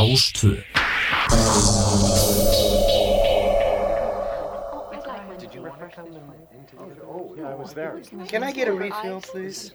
[0.00, 0.56] Rástvö
[8.28, 9.72] Can I get a refill, please?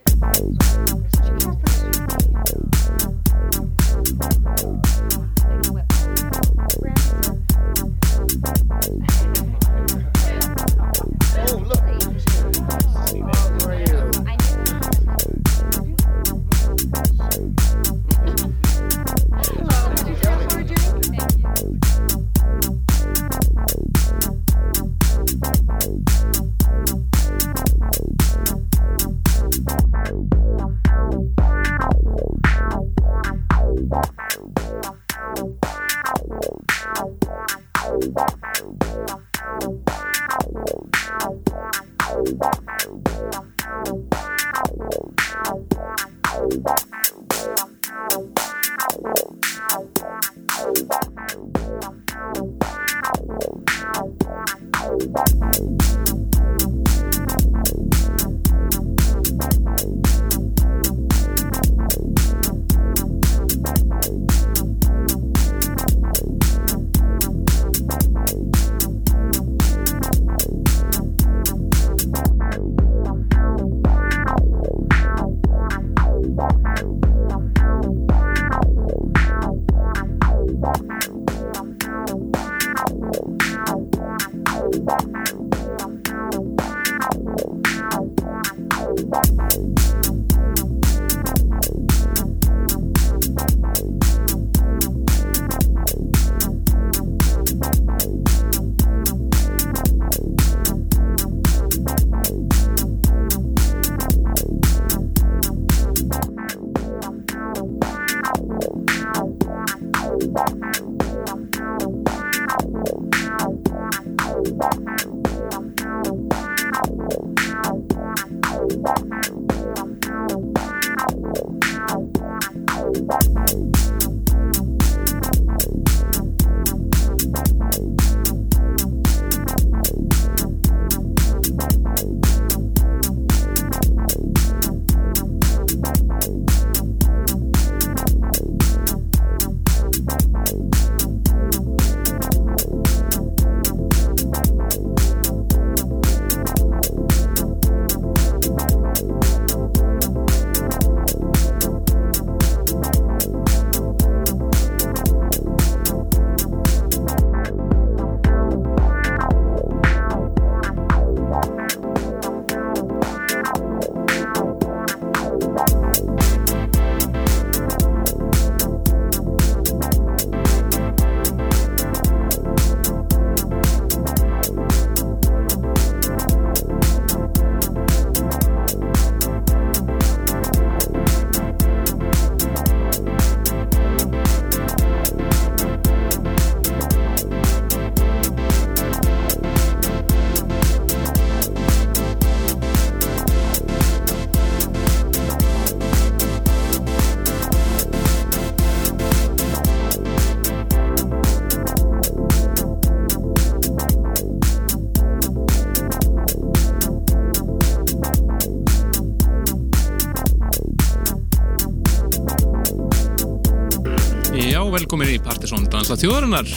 [216.06, 216.50] Þjóðarinnar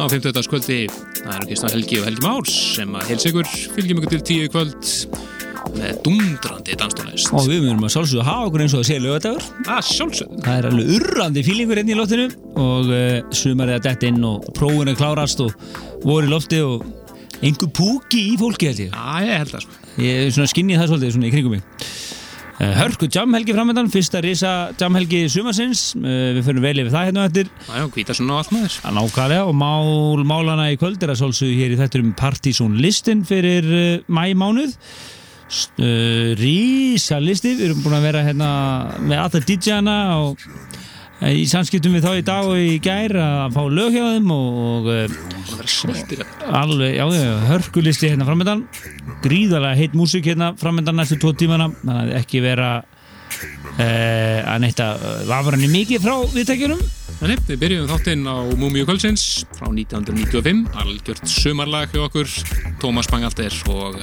[0.00, 0.46] á 50.
[0.48, 4.20] kvöldi það eru Kristján Helgi og Helgi Már sem að heils ykkur, fylgjum ykkur til
[4.30, 4.92] tíu í kvöld
[5.74, 7.28] með dundrandi danstónlist.
[7.36, 10.40] Og við myndum að sjálfsögðu hafa okkur eins og það sé lögadagur að sjálfsögðu.
[10.46, 12.26] Það er alveg urrandi fílingur inn í loftinu
[12.62, 15.68] og uh, sumarið að detta inn og prófun er klárast og
[16.06, 16.86] voru í lofti og
[17.42, 18.96] einhver púki í fólki held ég.
[18.96, 19.82] Já, ég held það sko.
[20.00, 21.84] Ég er svona skinnið það svolítið svona í kringum mig
[22.62, 25.80] Hörku jamhelgi framöndan fyrsta risa jamhelgi sumarsins.
[25.98, 27.48] Uh, við fyrir vel yfir það hérna á eftir.
[27.66, 31.02] Já, já, hvíta svona og allt með þér að nákvæmlega og mál, málana í kvöld
[31.02, 34.76] er að svolsögðu hér í þetturum Partizón listin fyrir uh, mæmánuð
[36.38, 38.46] rísa listi við erum búin að vera hérna
[39.04, 40.46] með alltaf DJ-ana og
[41.30, 44.88] í samskiptum við þá í dag og í gær að fá lög hjá þeim og,
[44.88, 47.04] og smeltir alveg, já,
[47.50, 48.64] hörkulisti hérna framöndan
[49.22, 51.70] gríðarlega heit músík hérna framöndan næstu tvo tímana.
[51.82, 56.82] Þannig að ekki vera uh, að neitt að vafra henni mikið frá viðtækjunum
[57.20, 59.22] Þannig, við byrjum þáttinn á Múmiu Kvöldsins
[59.54, 62.30] frá 1995, algjört sumarlag hjá okkur,
[62.82, 64.00] Tómas Bangalter og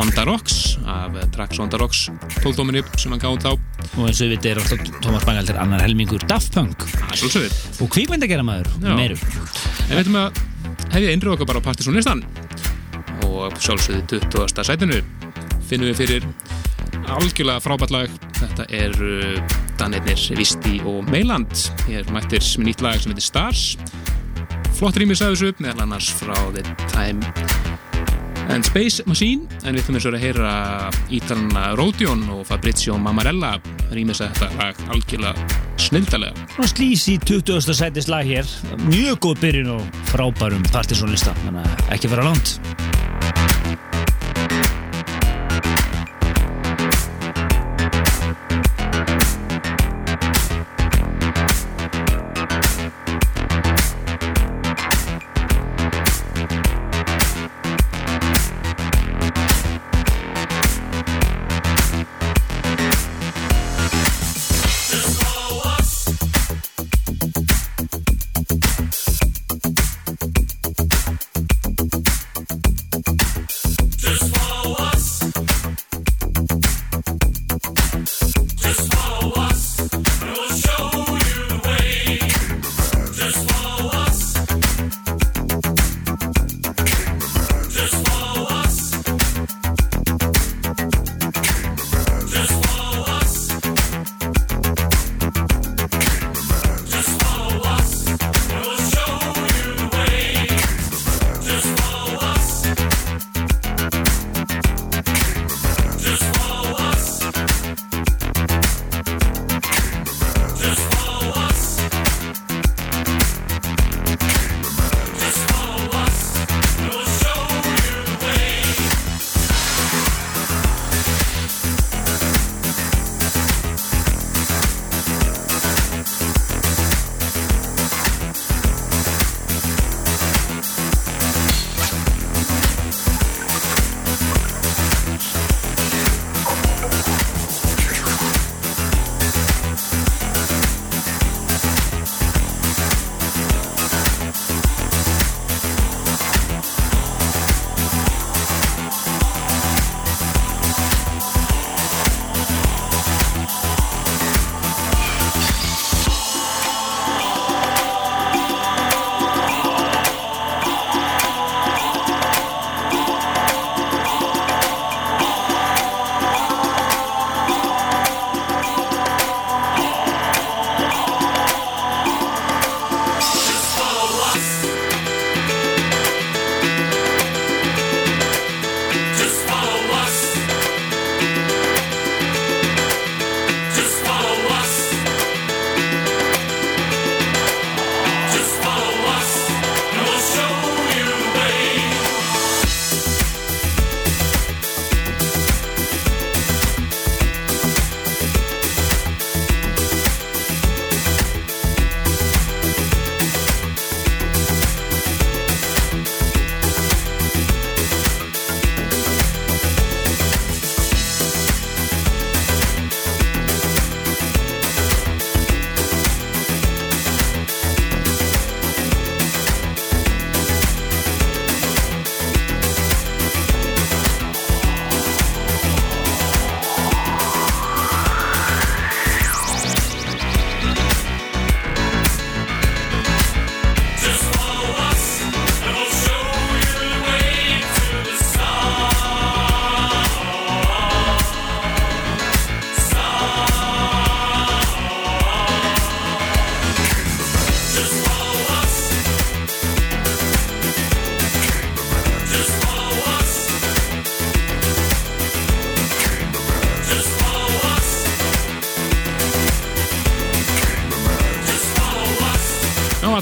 [0.00, 2.06] Onda Rocks af Trax Onda Rocks
[2.40, 3.52] 12-dóminni sem hann gáði þá.
[3.98, 7.54] Og eins og við veitum er alltaf Tómas Bangalter annar helmingur Daft Punk svolítið.
[7.84, 8.94] og kvíkmyndagera maður, Já.
[8.98, 9.18] meiru.
[9.86, 10.42] En við ætlum að
[10.96, 12.24] hefja innröðu okkar bara á partysónlistan
[13.30, 14.64] og sjálfsögði 20.
[14.66, 15.02] sætinu
[15.70, 16.26] finnum við fyrir
[17.10, 18.18] algjörlega frábært lag.
[18.40, 18.96] Þetta er
[19.80, 21.54] Danirnir Visti og Meiland.
[21.88, 23.62] Hér mættir sem nýtt lag sem heitir Stars.
[24.76, 27.24] Flott rýmis að þessu, meðal annars frá The Time
[28.50, 30.52] and Space Machine en við ætlum eins og að heyra
[31.14, 33.54] Ítalana Ródion og Fabrizio Mamarella
[33.94, 36.48] rýmis að þetta lag algjörlega snildalega.
[36.56, 37.72] Svona slís í 20.
[37.80, 38.48] sætis lag hér.
[38.84, 41.36] Mjög góð byrjun og frábærum partysónlista,
[41.94, 42.58] ekki vera langt.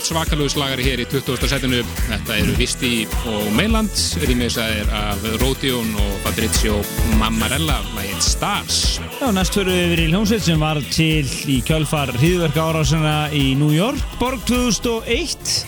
[0.09, 1.49] Svakalögu slagari hér í 20.
[1.51, 2.93] setinu þetta eru Visti
[3.29, 3.93] og Meiland.
[4.25, 6.79] Rýmiðsæðir af Ródión og Fabrizio
[7.21, 7.77] Mammarella.
[7.97, 8.79] Lagið Stars.
[9.21, 13.75] Já, næst fyrir við í hljómsveit sem var til í kjölfar hýðverka árásina í New
[13.77, 15.61] York, borg 2001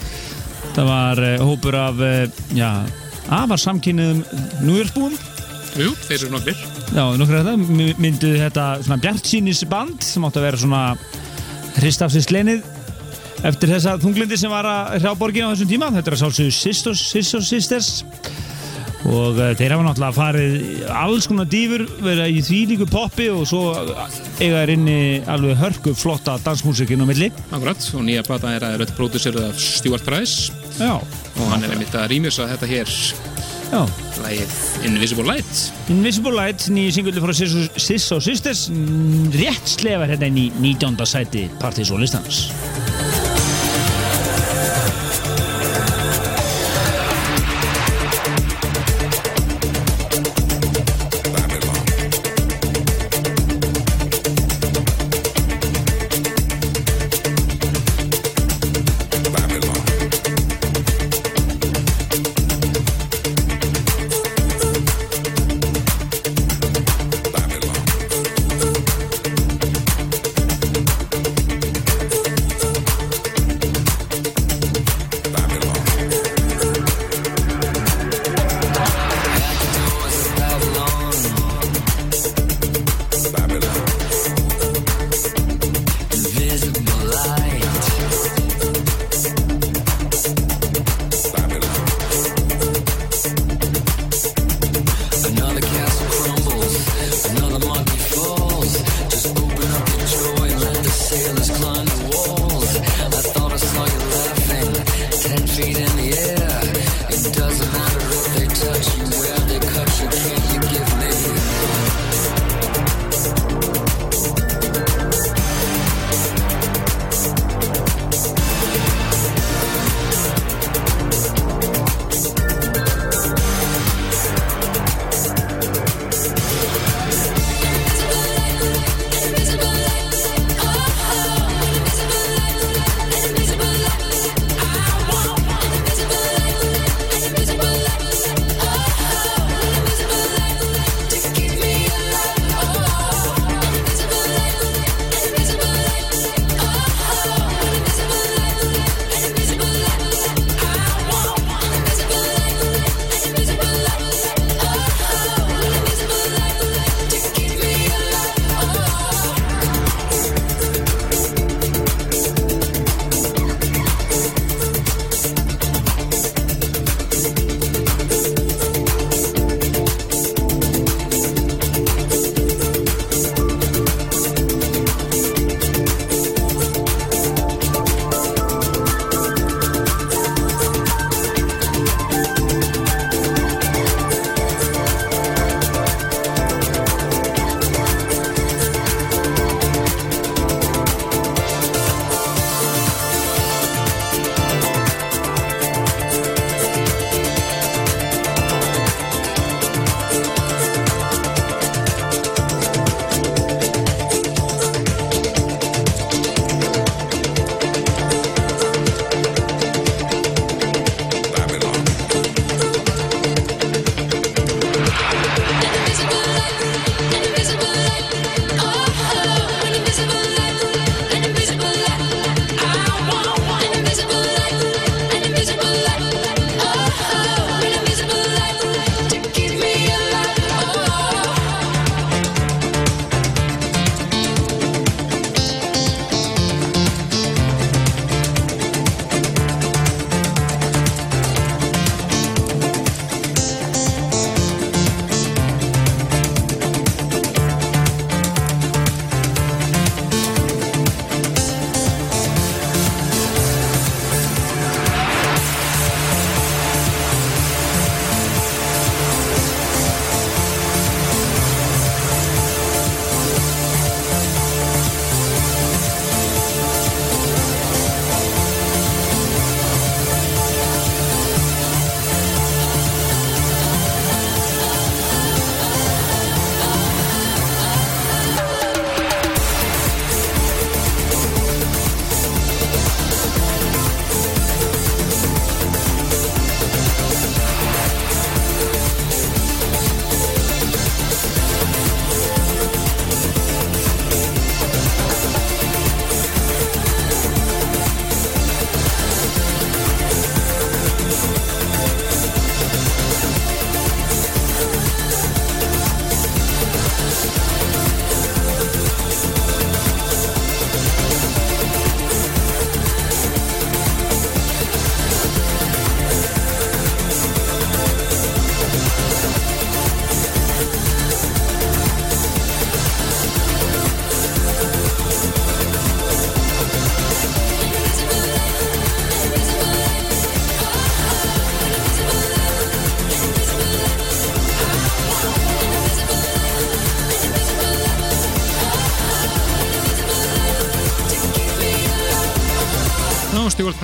[0.70, 2.70] það var uh, hópur af uh, já,
[3.35, 4.20] afar samkynniðum
[4.64, 5.16] New York búum.
[5.78, 10.40] Jú, þeir eru nokkur Já, nokkur þetta, my- mynduðu þetta svona bjartsýnis band sem átti
[10.40, 10.85] að vera svona
[11.80, 12.64] hrist af sér slenið
[13.47, 16.54] eftir þessa þunglindi sem var að hrjá borgin á þessum tíma þetta er að sálsögðu
[16.56, 17.90] Sisters, Sisters Sisters.
[19.11, 23.47] Og uh, þeir hafa náttúrulega farið alls konar dýfur verið í því líku poppi og
[23.49, 23.62] svo
[24.42, 27.30] eiga er inni alveg hörku flotta dansmúsikinn á milli.
[27.49, 30.52] Akkurat, og nýja plata er að auðvitað pródusserið af Stuart Price.
[30.76, 32.94] Já, og hann er einmitt að rýmjörsa þetta hér.
[33.70, 33.82] Já.
[34.20, 34.54] Lægið
[34.90, 35.61] Invisible Light.
[35.88, 38.66] Invisible Light, nýju singulli frá Sis og- Sis og Sisters
[39.40, 41.06] rétt slefar hérna í 19.
[41.06, 42.50] sæti Partizón listans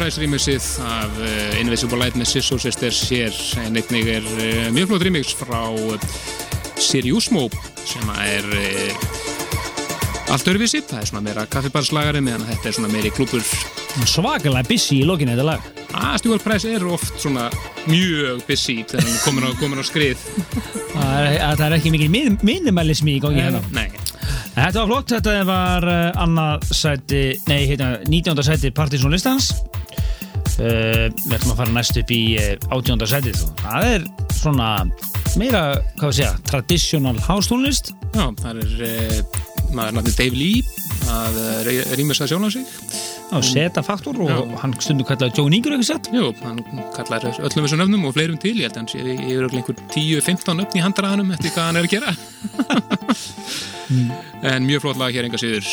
[0.06, 4.92] Price remixið af uh, Invisible Light með Sisso Sisters hér en einnig er uh, mjög
[4.92, 6.04] flott remix frá uh,
[6.78, 7.48] Siriusmo
[7.82, 8.46] sem er
[10.30, 13.42] allt öruvísi, það er svona meira kaffibarslagari meðan þetta er svona meiri klúpur
[14.06, 15.66] Svakalega busy í lokinu þetta lag.
[15.90, 17.48] Að Stewart Price er oft svona
[17.90, 20.22] mjög busy þegar hann komin á, komin á skrið.
[20.96, 23.64] Það er, það er ekki mikið minimalismi í gangi hérna.
[23.74, 23.90] Nei
[24.54, 25.84] Þetta var flott, þetta var
[26.16, 28.46] annað sæti, nei, hérna, 19.
[28.46, 29.50] sæti Partiðsson listans
[30.56, 33.04] Við ætlum að fara næst upp í uh, 18.
[33.12, 33.42] sætið.
[33.60, 34.70] Það er svona
[35.36, 35.62] meira,
[35.98, 37.92] hvað við segja, traditional house tónlist.
[38.16, 39.44] Já, það er
[39.74, 40.62] maður nafnir Dave Lee
[41.12, 41.36] að
[41.98, 42.66] rýmast að sjóna sig.
[43.26, 44.36] Á seta faktor og Já.
[44.62, 46.60] hann stundu kallaði Joe Níkur eitthvað sett Jú, hann
[46.94, 49.80] kallar öllum þessum nöfnum og fleirum til, ég held að hann sé ég er einhver
[49.90, 52.14] 10-15 nöfn í handraðanum eftir hvað hann er að gera.
[54.46, 55.66] En mjög flott lag hér enga síður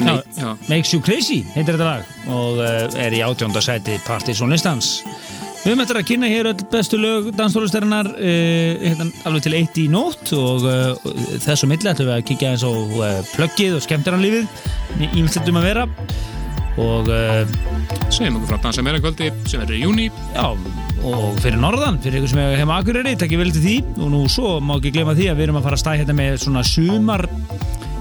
[0.00, 3.54] Já, Makes You Crazy heitir þetta lag og uh, er í 18.
[3.64, 4.98] sæti Partiðsson listans
[5.60, 9.86] Við eftir að kynna hér öll bestu lög danstólusternar uh, hérna, alveg til eitt í
[9.92, 11.14] nótt og uh,
[11.44, 14.48] þessu milli ætlum við að kíkja eins uh, plöggið og skemmtiranlífið
[15.00, 15.88] í ímyndstundum að vera
[16.80, 17.10] og
[18.14, 20.46] segjum okkur frá Dansa meira kvöldi sem er í júni já,
[21.06, 23.76] og fyrir norðan, fyrir ykkur sem hefur heima Akureyri, takkir vel til því.
[24.00, 26.16] Og nú svo má ekki glema því að við erum að fara að stæða hérna
[26.18, 27.26] með svona sumar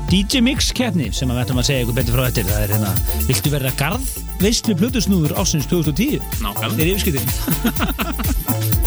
[0.10, 2.74] DJ Mix keppni sem að við ætlum að segja ykkur betur frá þetta það er
[2.74, 2.94] hérna,
[3.28, 4.08] viltu verða garð
[4.42, 6.74] veistlu plötusnúður ásins 2010 nákvæmlega.
[6.74, 6.94] Þetta er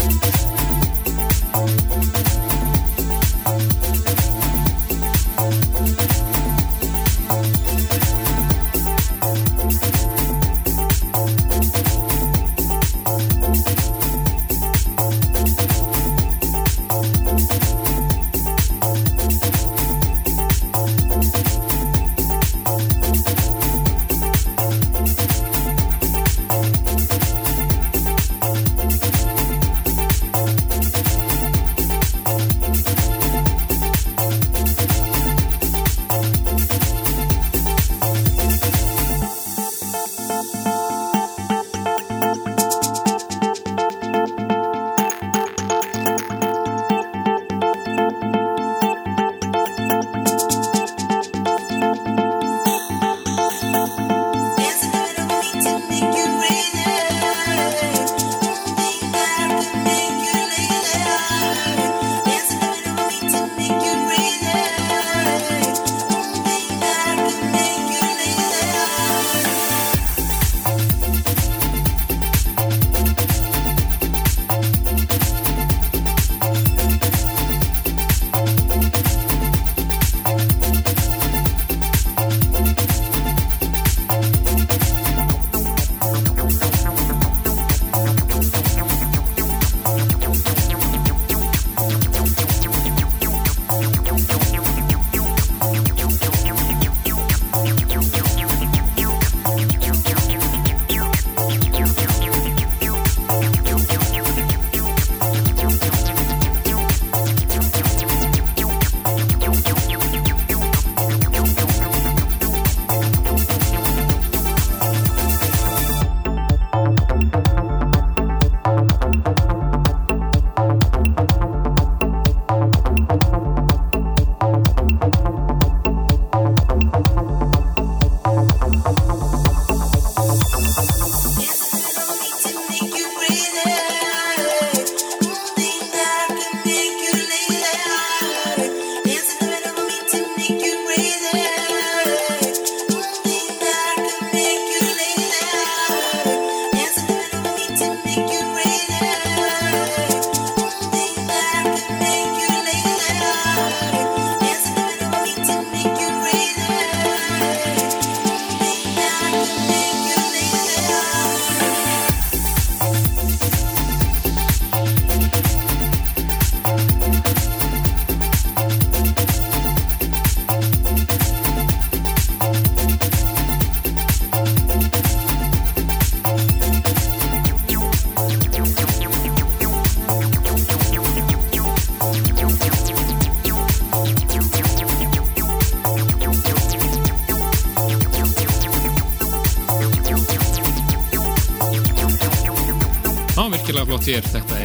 [194.03, 194.23] flott hér.
[194.33, 194.55] Þetta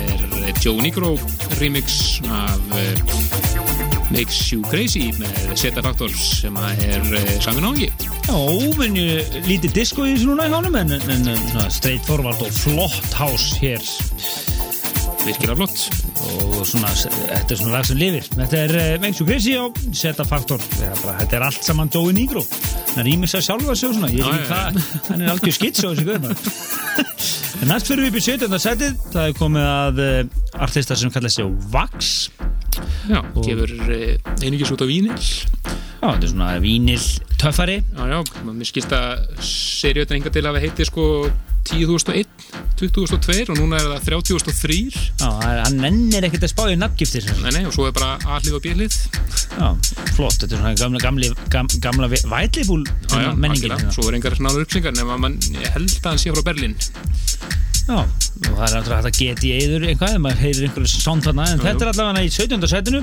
[0.48, 1.14] er Joe Negro
[1.59, 7.90] remix af uh, Makes You Crazy með Zeta Factors sem að er uh, samin áhengi.
[8.27, 12.55] Já, óvenju lítið disco í þessu núna í hánum en, en, en straight forward og
[12.57, 13.85] flott hás hér.
[15.27, 15.85] Virkilega flott?
[16.29, 18.27] Og svona, þetta er svona lag sem lifir.
[18.33, 22.42] Þetta er Mengs og Chrissy og Seta Faktor bara, þetta er allt saman Joey Negro.
[22.96, 24.11] Hann rýmir sér sjálfa sig og svona.
[24.11, 26.31] Ég er það, hann er algjör skits á þessu en
[27.68, 28.59] næst fyrir við upp í 17.
[28.62, 28.94] setið.
[29.12, 30.20] Það er komið að uh,
[30.64, 32.14] artista sem kallar sig Vax.
[33.11, 35.16] Já, gefur uh, einingis út á vínil
[35.98, 37.02] já, þetta er svona vínil
[37.40, 37.81] töffari.
[37.83, 41.07] Já, já, mér skilst að seriöðin enga til að heiti sko
[41.68, 42.28] 10.001
[42.78, 44.76] 2002 og núna er það 30.03
[45.18, 45.28] já,
[45.66, 48.62] hann nennir ekkert að spá í nafngiftir nei, nei, og svo er bara A-hlið og
[48.64, 48.96] B-hlið.
[49.59, 49.68] Já,
[50.14, 53.94] flott, þetta er svona gamla, gamli, gam, gamla vætlifúl Já, já, menningin algjörlega.
[53.96, 55.38] Svo er engar náður upplýsingar nema mann,
[55.74, 56.78] held að hann sé frá Berlín
[57.88, 60.90] Já, og það er náttúrulega hægt að geta í eður eitthvað ef maður heyrir einhverju
[60.92, 62.68] sound þarna en þetta er allavega í 17.
[62.68, 63.01] setinu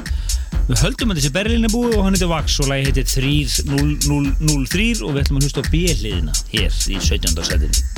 [0.67, 4.88] við höldum að þessi Berlín er búið og hann heitir Vax og lagi heitir 3003
[5.02, 7.45] og við ætlum að hlusta á B-hliðina hér í 17.
[7.50, 7.95] setinu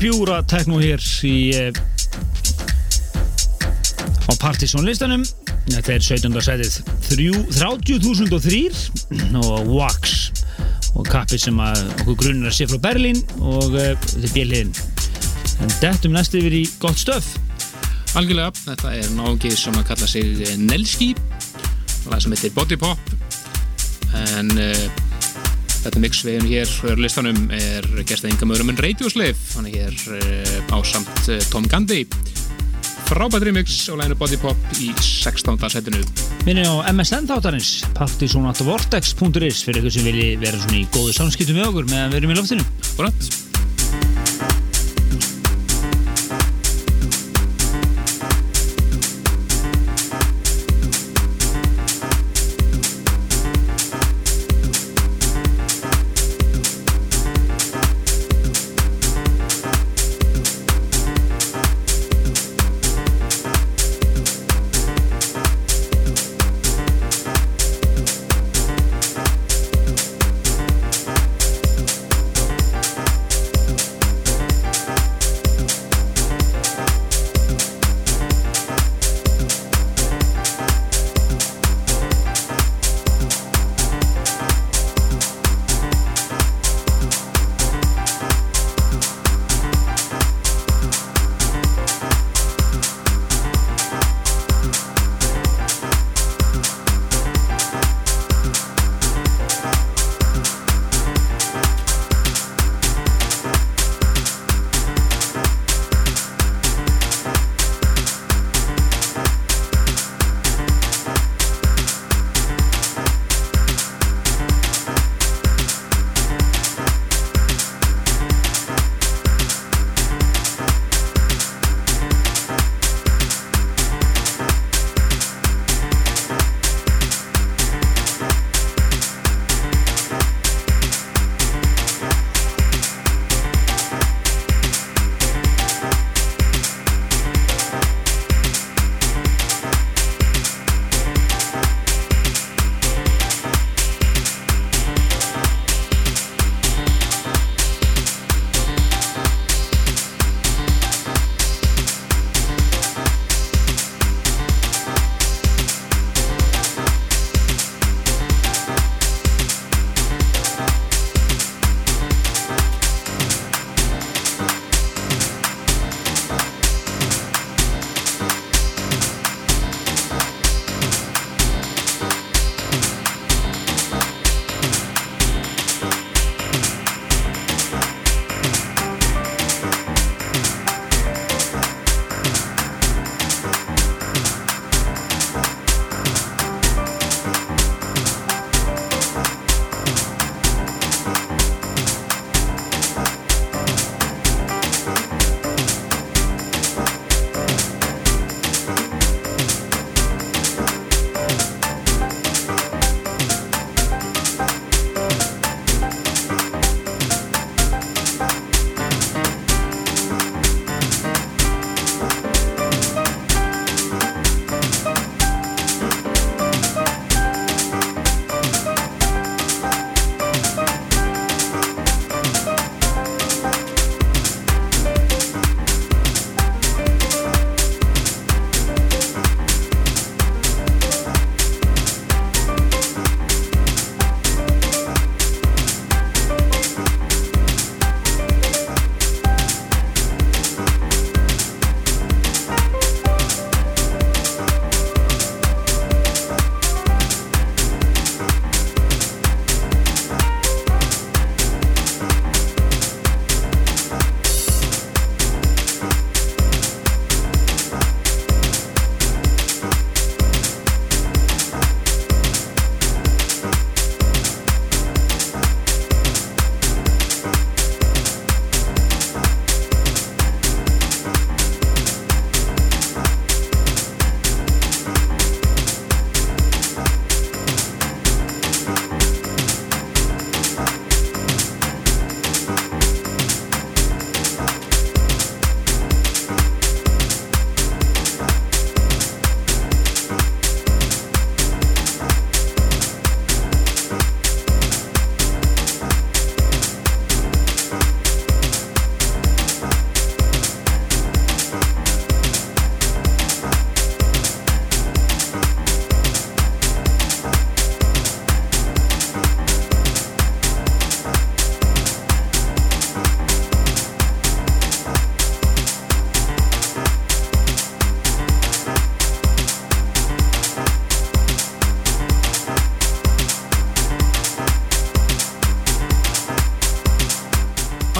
[0.00, 1.72] pjúra tekno hér í eh,
[4.26, 5.22] á Partizón listanum.
[5.66, 6.40] Þetta er 17.
[6.46, 6.74] setið.
[7.08, 8.60] 30.003
[9.42, 10.02] og Wax
[10.96, 14.72] og kappi sem að okkur grunnir að sé frá Berlín og uh, þetta er bjelliðin
[15.64, 17.26] en dettum næst yfir í gott stöf.
[18.16, 20.24] Algjörlega, þetta er náðungið sem að kalla sig
[20.62, 21.08] Nelski.
[22.08, 23.00] Lag sem heitir Body Pop.
[24.36, 25.05] En uh,
[25.86, 29.36] þetta mixveginu hér fyrir listanum er gerst að ynga mögurum en Radioslave.
[29.54, 32.04] Hann er hér uh, á samt uh, Tom Gandhi
[33.06, 35.60] frábært remix og læginu Body Pop í 16.
[35.70, 36.02] setinu.
[36.46, 41.70] Minni á MSN þáttarins partysonatvortex.is fyrir ykkur sem vilji vera svona í góðu samskiptum með
[41.70, 42.70] okkur meðan við erum í loftinu.
[42.98, 43.45] Brætt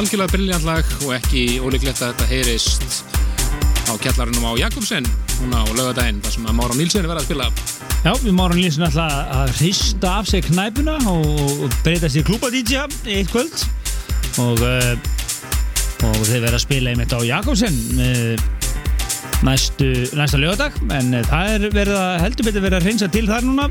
[0.07, 3.01] algjörlega briljant lag og ekki ólíklegt að þetta heyrist
[3.90, 5.09] á kjallarunum á Jakobsen
[5.40, 7.49] núna á lögadaginn þar sem að Mára Nílsen er verið að spila.
[8.05, 12.85] Já, við márum lísum alltaf að hrista af sig knæpuna og, breytast í klúpa-DJ
[13.16, 13.66] eitt kvöld.
[14.45, 14.95] Og, uh,
[16.07, 18.47] og þeir verða að spila einmitt á Jakobsen uh,
[19.49, 23.27] næstu, næsta lögadag en uh, það er verið að heldur betur verið að reynsa til
[23.27, 23.71] þar núna.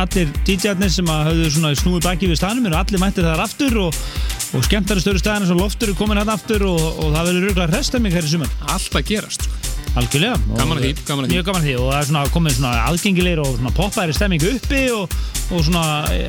[0.00, 3.82] Allir DJ-arnir sem að hafðu svona snúið baki við staðnum eru allir mættir þar aftur
[3.84, 4.04] og,
[4.54, 7.70] og skemmtari störu staðinu sem loftur er komin hérna aftur og, og það verður röglega
[7.72, 9.64] hrestaming hér í sumar Allt að gerast sko.
[9.94, 10.38] Algjörlega.
[10.58, 11.34] Gaman að því, Og- gaman að því.
[11.36, 14.46] Mjög gaman að því og það er svona komið svona aðgengilegir og svona poppaðri stemming
[14.50, 15.16] uppi og,
[15.54, 16.20] og svona e,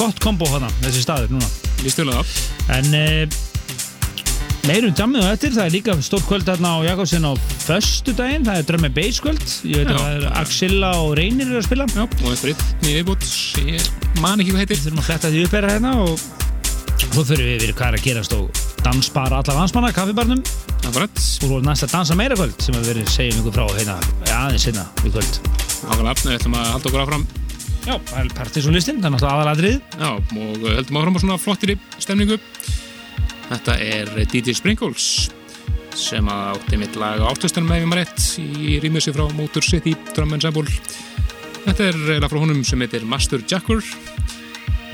[0.00, 1.50] gott kombo hana, þessi staður núna.
[1.84, 2.34] Það
[2.74, 3.06] En e,
[4.66, 7.32] meirum jammið á eftir, það er líka stór kvöld þarna á Jakobsen á
[7.66, 9.94] föstu daginn, það er drömmi bass kvöld, ég veit Já.
[9.94, 11.86] að það er Axilla og Reynir eru að spila.
[11.94, 13.28] Já, og einn í viðbútt
[13.62, 13.92] ég
[14.24, 16.33] man ekki hvað heitir þurfum að fletta því upp hérna hérna og
[17.14, 20.40] svo fyrir við yfir hvað er að gerast og dansbar allar landsmanna, kaffibarnum.
[20.88, 23.94] Akkurat, og svo er næsta dansa meira kvöld sem við verið segjum ykkur frá hérna,
[24.26, 25.36] ja, aðeins hérna í kvöld.
[25.84, 27.26] ákveðlega, við ætlum að halda okkur áfram.
[27.84, 29.76] Já, það er partysónlistin, það er náttúrulega aðaladrið.
[30.00, 32.38] Já, og höldum áfram á svona flottiri stemningu.
[33.52, 35.08] Þetta er DJ Sprinkles
[35.94, 39.94] sem að átti mitt lag á átlustunum með maður rétt í rýmjössi frá Motor City
[40.16, 40.66] Drum Ensemble.
[41.62, 43.84] Þetta er eiginlega frá honum sem heitir Master Jacker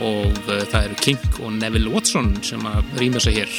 [0.01, 3.57] og uh, það eru King og Neville Watson sem að rýmja sig hér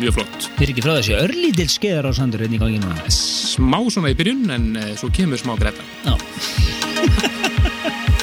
[0.00, 3.06] mjög flott er ekki frá þessi örlítil skeiðar á sandur hérna í gangi núna.
[3.14, 6.14] smá svona í byrjun en uh, svo kemur smá greta Já.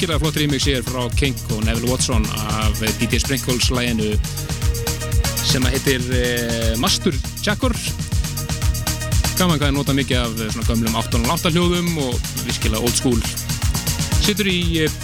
[0.00, 4.14] virkilega flott remix hér frá King og Neville Watson af DJ Sprinkles læginu
[5.44, 7.12] sem að heitir eh, Master
[7.44, 7.74] Jacker
[9.36, 13.20] gaman hvað er nota mikið af svona gömlum 808 hljóðum og virkilega old school.
[14.24, 14.96] Sittur í eh,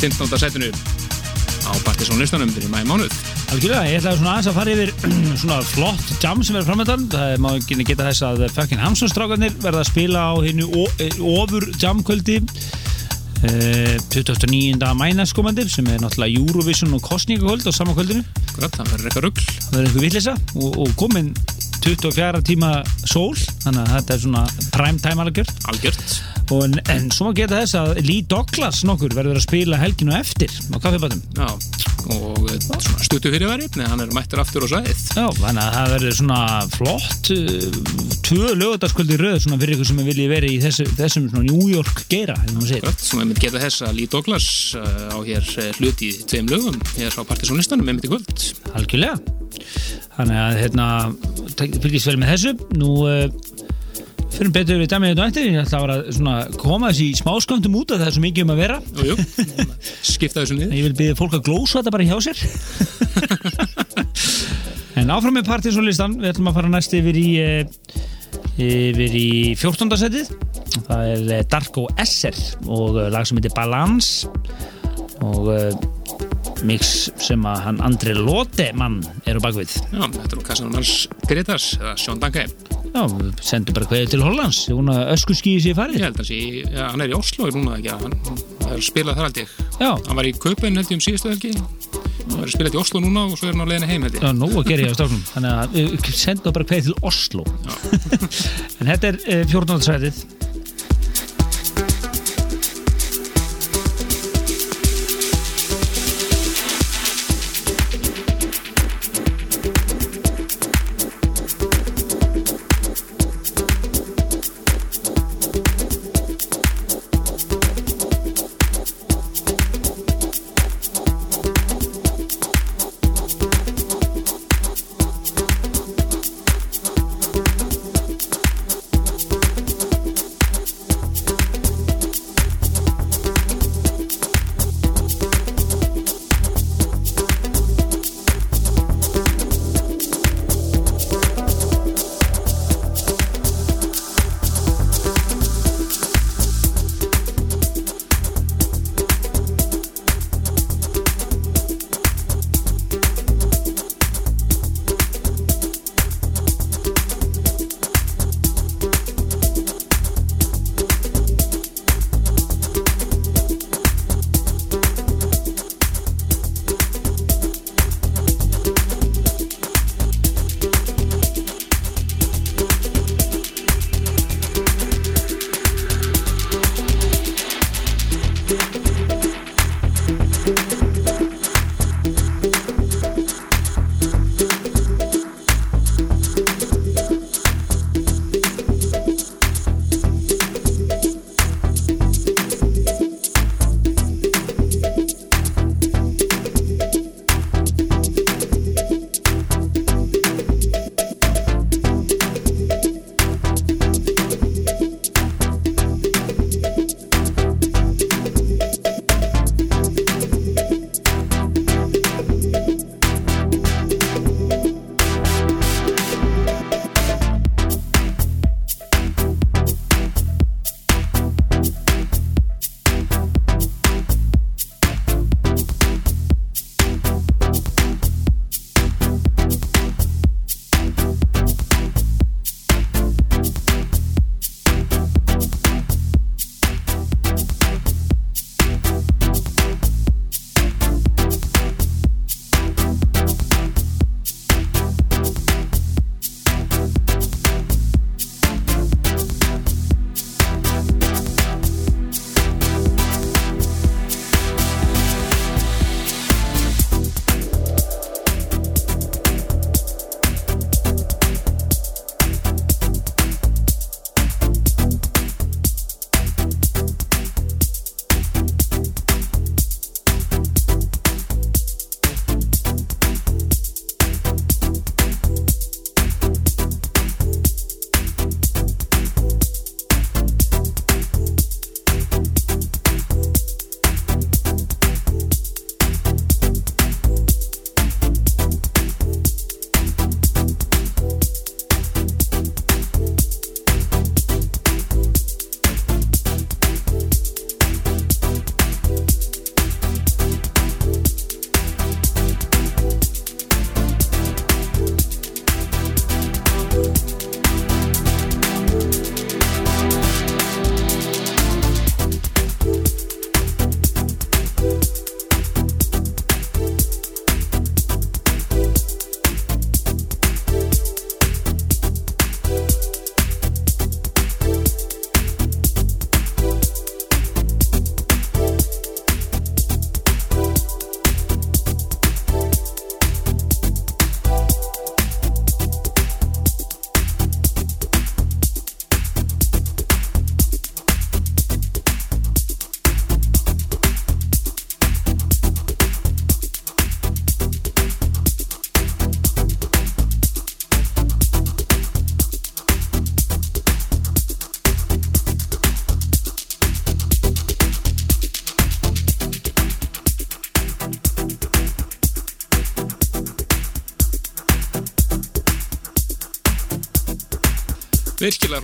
[0.00, 0.32] 15.
[0.40, 3.18] setinu á Partisan-listanum fyrir mæði mánuð.
[3.52, 4.94] Algjörlega, ég ætlaði svona aðeins að fara yfir
[5.42, 9.60] svona flott jam sem er framöndan það er má ekki geta þess að fucking Hamsons-strákarnir
[9.60, 10.72] verða að spila á hinnu
[11.36, 12.40] ofur jamkvöldi
[13.48, 14.92] eh, 29.
[15.00, 18.24] mænaskomandi sem er náttúrulega Eurovision og kostningakvöld á sama kvöldinu.
[18.54, 21.34] Gott, það verður eitthvað ruggl það er eitthvað villisa og, og komin
[21.84, 22.70] 24 tíma
[23.04, 25.66] sól þannig að þetta er svona prime time algjört.
[25.72, 26.14] Algjört.
[26.52, 30.16] Og en, en svo má geta þess að Lee Douglas nokkur verður að spila helginu
[30.16, 31.20] eftir á kaffibátum.
[31.36, 31.48] Já,
[32.12, 32.58] og eh,
[33.04, 36.40] stuttu fyrirværi Nei, hann er mættur aftur á sæðið Já, þannig að það verður svona
[36.74, 37.78] flott uh,
[38.28, 42.04] tvö lögutaskvöldi röð svona fyrir ykkur sem vilji verið í þessu, þessum New York.
[42.84, 44.48] Gott, sem við geta þess að Lee Douglas
[44.78, 45.48] uh, á hér
[45.78, 49.18] hluti í tveim lögum hér á Partisan-listanum með mitt í kvöld Algjörlega.
[50.14, 50.86] Þannig að hérna,
[51.58, 52.52] fylgist vel með þessu.
[52.78, 52.90] Nú
[54.34, 58.02] fyrir betur við dæmið þetta eftir, ég ætla að koma þessi í smásköndum út að
[58.02, 58.78] það er svo mikið um að vera.
[58.98, 59.66] Jú, jú,
[60.14, 62.42] skipta þessu niður Ég vil byrja fólk að glósa þetta bara hjá sér.
[65.00, 68.04] en áfram með partysónlistan, við ætlum að fara næst yfir í, uh,
[68.58, 69.28] yfir í
[69.60, 69.98] 14.
[70.02, 70.32] setið.
[70.74, 74.26] Það er eh, Darko Esser og uh, lag sem heitir Balance
[75.24, 75.46] og
[76.62, 79.74] mix sem að hann Andri Lóte mann er á bakvið.
[79.90, 80.92] Já, þetta er nú kassanum hans
[81.28, 82.46] Gretars eða Sjón Danke
[82.94, 86.04] Já, við sendum bara kveðið til Hollands, hún að ösku skýði sér Ég farið.
[86.04, 89.16] held að sé, já, hann er í Oslo núna ekki, hann, hann er að spila
[89.18, 92.54] þar ég Já, Hann var í Kaupen held ég um síðustu helgi Hann var að
[92.54, 94.54] spila í Oslo núna og svo er hann á leiðinu heim held ég er nóg
[94.62, 97.44] að gera ég á stráknum, þannig að við sendum bara kveðið til Oslo.
[98.78, 99.84] en þetta er uh, 14.
[99.90, 100.22] setið.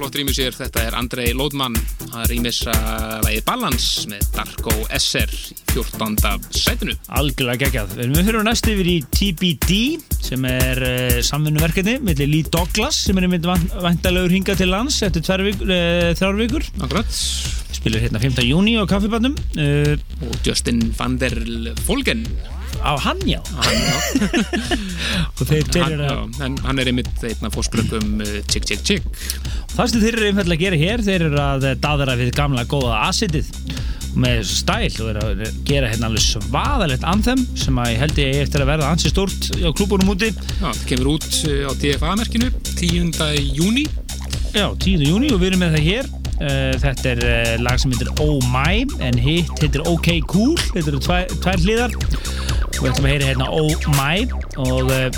[0.01, 1.75] Flott rýmis hér, þetta er Andrei Lóðmann
[2.17, 2.73] að rýmisa
[3.21, 6.47] lægi Balance með Darko SR í 14.
[6.57, 6.95] sætinu.
[7.19, 7.93] Algjörlega geggjað.
[7.99, 9.81] Við fyrir næst yfir í TBD
[10.25, 15.27] sem er uh, samfunnuverkefni millir Lee Douglas sem er einmitt vantalegur hinga til lands eftir
[15.27, 16.65] uh, þrjár vikur.
[16.81, 17.21] Akkurat.
[17.77, 18.41] Spilir hérna 5.
[18.49, 19.37] júni á kaffibannum.
[19.59, 21.37] Uh, og Justin van der
[21.85, 22.25] Folgen
[22.81, 23.97] á hann já, hann, já.
[25.39, 29.07] og þeir teirir að hann, hann er einmitt einna fórspröngum uh, Chick Chick Chick
[29.77, 33.01] það sem þeir eru einfallega að gera hér þeir eru að daðra við gamla góða
[33.09, 33.51] acidið
[34.21, 38.39] með stæl og eru að gera hérna alveg svaðalegt anthem sem að ég held ég
[38.45, 42.51] eftir að verða ansi stort á klúbunum úti Já, það kemur út uh, á DFA-merkinu
[42.73, 43.13] 10.
[43.59, 43.87] júni
[44.51, 45.07] Já, 10.
[45.07, 48.39] júni og við erum með það hér Uh, þetta er uh, lag sem heitir Oh
[48.49, 51.93] My en hitt heitir OK Cool þetta eru tvær, tvær hlýðar
[52.81, 54.25] við ætlum að heyra hérna Oh My
[54.61, 55.09] og uh,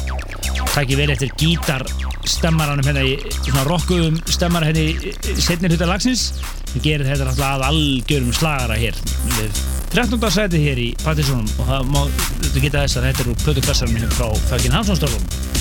[0.72, 6.30] takk ég vel eftir gítarstemmaranum hérna í svona rockuðum stemmar hérna í setnir hluta lagsins
[6.72, 9.00] við gerum þetta náttúrulega að algjörum slagara hér
[9.38, 10.28] við 13.
[10.32, 12.02] sæti hér í Pattisónum og það má,
[12.40, 15.51] þetta geta þess að þetta eru plötu klassarinn frá Fögin Hansson þvílíkur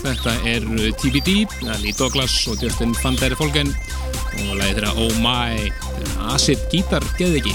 [0.00, 0.64] þetta er
[1.00, 1.44] TBD,
[1.82, 5.70] Lee Douglas og Justin van der Folgen og lagið þeirra Oh My
[6.32, 7.54] Acid Guitar, geði ekki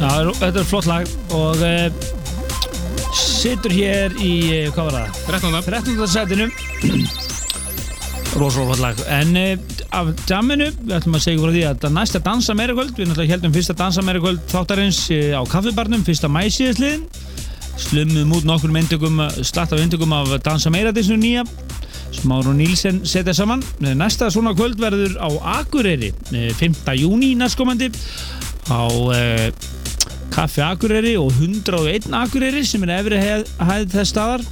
[0.00, 1.86] Já, þetta er flott lag og uh,
[3.14, 4.32] situr hér í,
[4.64, 5.20] uh, hvað var það?
[5.30, 5.60] 13.
[5.70, 6.08] 13.
[6.16, 6.50] setinu
[8.34, 9.52] flott lag en uh,
[9.94, 13.08] af jamminu, við ætlum að segja frá því að það næsta dansa meira kvöld, við
[13.08, 15.04] náttúrulega heldum fyrsta dansa meira kvöld þáttarins
[15.38, 17.06] á kaffibarnum, fyrsta mæsíðisliðin
[17.78, 21.44] slumum út nokkur myndugum, slatt af myndugum af dansa meira þessu nýja.
[22.22, 23.62] Máru Nílsen setja saman.
[23.80, 26.94] Næsta svona kvöld verður á Akureyri 5.
[27.00, 27.90] júni næstkomandi.
[28.70, 29.48] Á uh,
[30.32, 34.46] Kaffi Akureyri og 101 Akureyri sem er efri hæð þess staðar.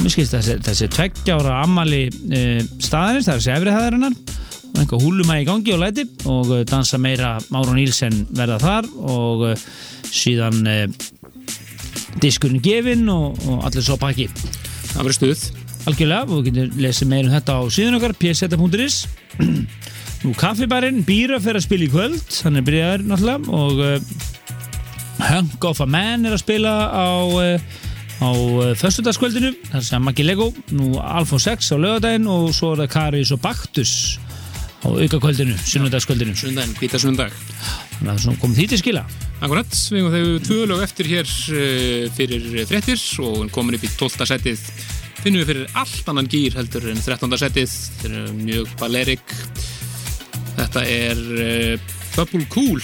[0.00, 4.18] Mér skilst þessi, þessi tveggjára ammali uh, staðarins, það er þessi efri hæðarinnar.
[4.66, 6.06] Og einhver húlumægi í gangi og læti.
[6.32, 8.90] Og dansa meira Máru Nílsen verða þar.
[8.98, 9.46] Og
[10.10, 10.64] síðan
[12.22, 14.30] diskurinn gefinn og, og allir svo pakki
[14.96, 15.40] Það verður stuð.
[15.86, 18.94] Algjörlega, og við getum lesið meira um þetta á síðan okkar pseta.is
[20.24, 25.66] Nú kaffibarinn, Býra fer að spila í kvöld hann er byrjaður náttúrulega og uh, Hunk
[25.68, 27.84] of a Man er að spila á uh,
[28.16, 32.86] á uh, föstudagskvöldinu, það sem Maggi Lego nú Alfa 6 á lögadaginn og svo er
[32.86, 33.92] það Karis og Baktus
[34.80, 36.36] á aukakvöldinu, sunnudagskvöldinu.
[36.38, 37.36] Sunnudaginn, hvita sunnudag
[37.96, 41.32] Þannig að það kom því til skila Akkurat, við hefum þau tvö lög eftir hér
[42.16, 44.28] fyrir frettir og komin upp í 12.
[44.32, 44.62] setið
[45.20, 47.36] finnum við fyrir allt annan gýr heldur en 13.
[47.42, 49.36] setið þetta er mjög balerik
[50.56, 51.20] þetta er
[52.16, 52.80] Bubble Cool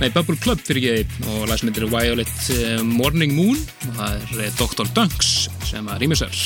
[0.00, 3.60] nei Bubble Club fyrir ekki og lasmyndir er Violet uh, Morning Moon
[3.90, 4.92] og það er Dr.
[4.96, 5.32] Dunks
[5.68, 6.44] sem að rýmisar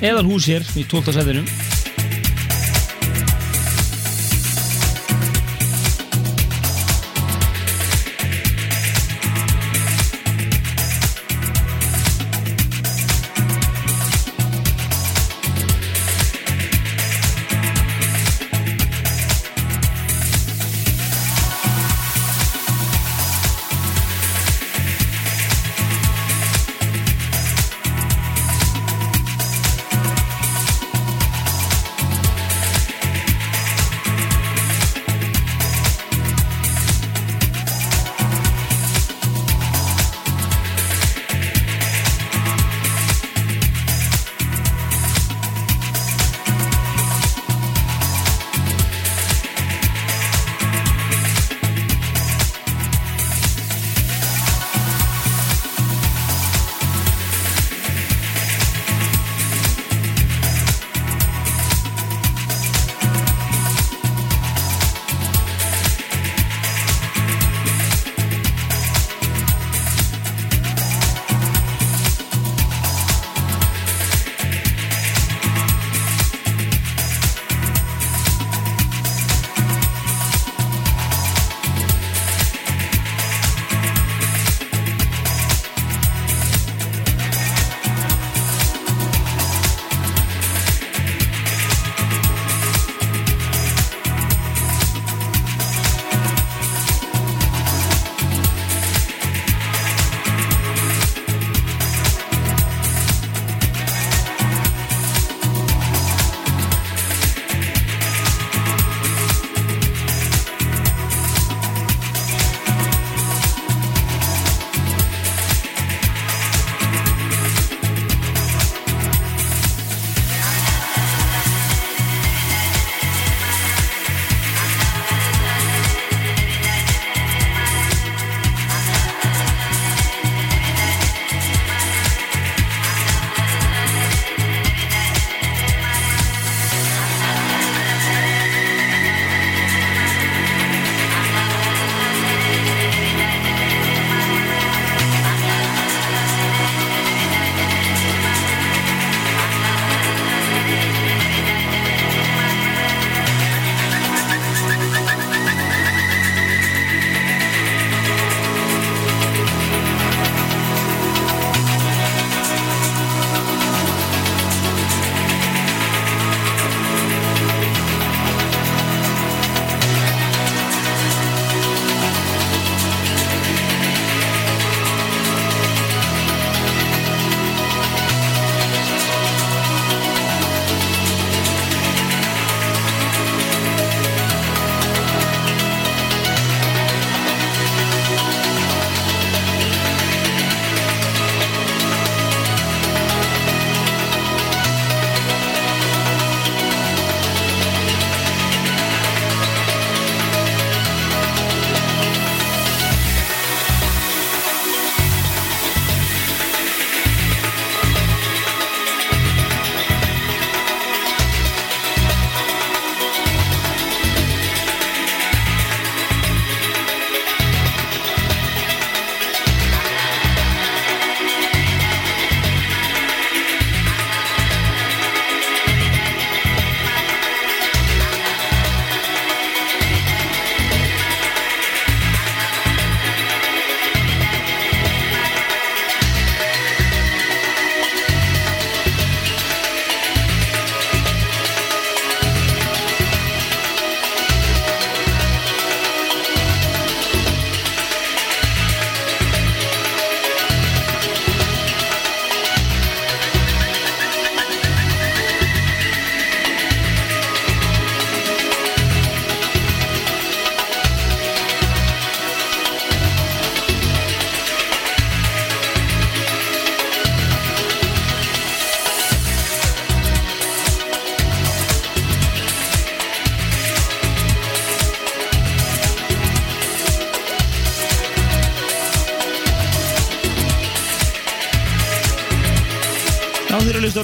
[0.00, 1.14] Eðal hús hér í 12.
[1.16, 1.79] setinu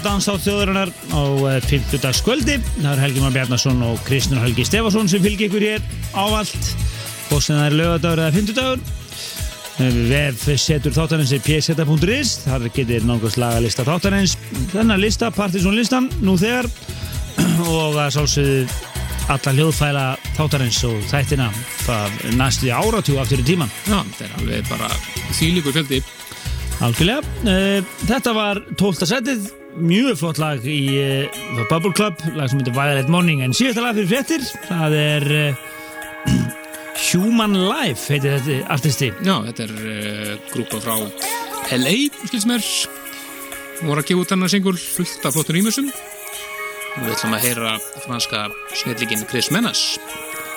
[0.05, 1.23] að hlusta á þjóðurinnar á
[1.65, 2.57] 50 dags kvöldi.
[2.77, 6.71] Það er Helgi Már Bjarnason og Kristján Helgi Stefason sem fylgir ykkur hér ávalt
[7.33, 8.81] og sem það er lögadagur eða 50 dagur.
[10.11, 14.37] Vef setur þáttanins í pseta.is þar getur náttúrulega lagalista þáttanins
[14.73, 16.69] þennan lista, Partiðsson listan nú þegar
[17.73, 18.67] og að sálsögðu
[19.33, 20.05] alla hljóðfæla
[20.37, 21.49] þáttanins og þættina
[22.39, 23.73] næstu áratjú aftur í tíman.
[23.89, 24.91] Já, þetta er alveg bara
[25.37, 26.03] þýlíkur fjöldi.
[26.85, 27.23] Algjörlega.
[27.49, 29.07] Eh, þetta var 12.
[29.09, 29.49] setið,
[29.79, 33.97] mjög flott lag í uh, Bubble Club, lag sem heitir Violet Morning, en síðasta lag
[33.99, 35.65] fyrir frettir, það er uh,
[37.11, 39.11] Human Life, heitir þetta artisti.
[39.27, 40.95] Já, þetta er uh, grúpa frá
[41.77, 41.97] LA,
[42.27, 42.69] skils mér,
[43.83, 45.91] voru að gefa út hann að singul fullt af flottur ímjössum.
[46.97, 47.75] Við ætlum að heyra
[48.07, 49.83] franska snillikinn Chris Menas.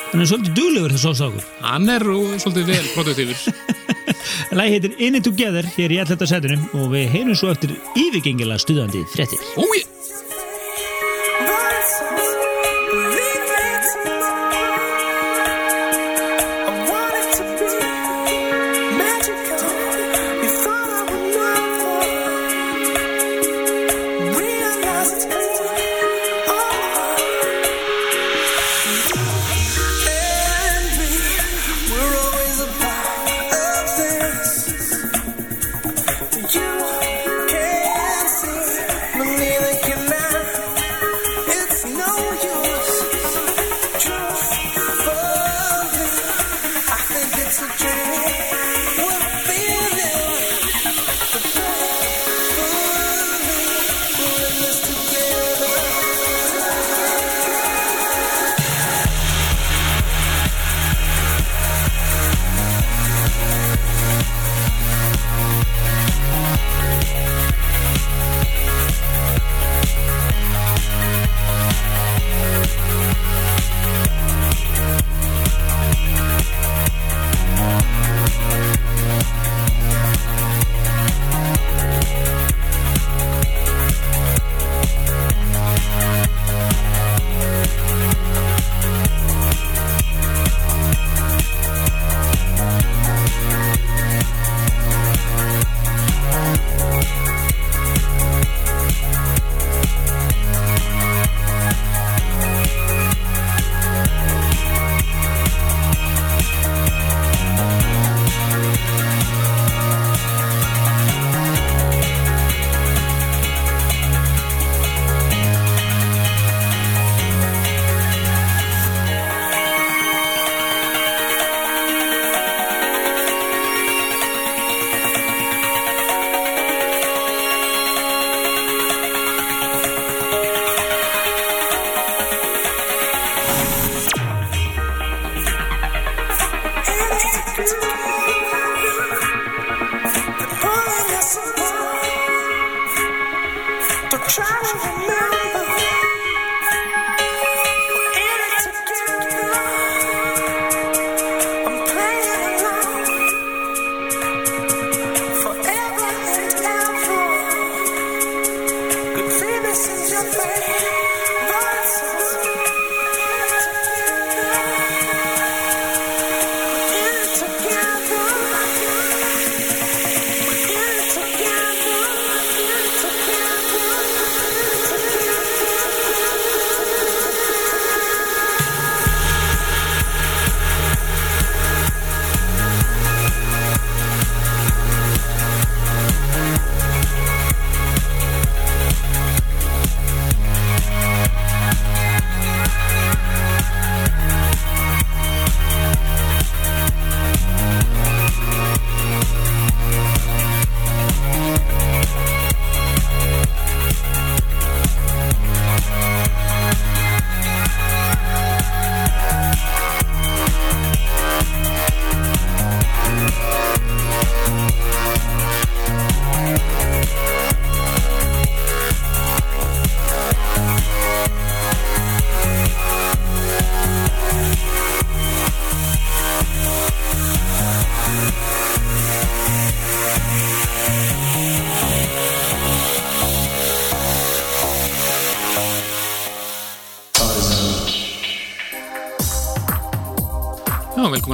[0.09, 1.43] Hann er svolítið duglegur þessu ásákur.
[1.61, 2.05] Hann er
[2.41, 3.53] svolítið vel produktífur.
[4.57, 8.65] Lægi heitir In It Together hér í alltaf setinu og við heyrum svo eftir yfirgengilega
[8.65, 9.45] stuðandi frettir.
[9.61, 9.98] Ói!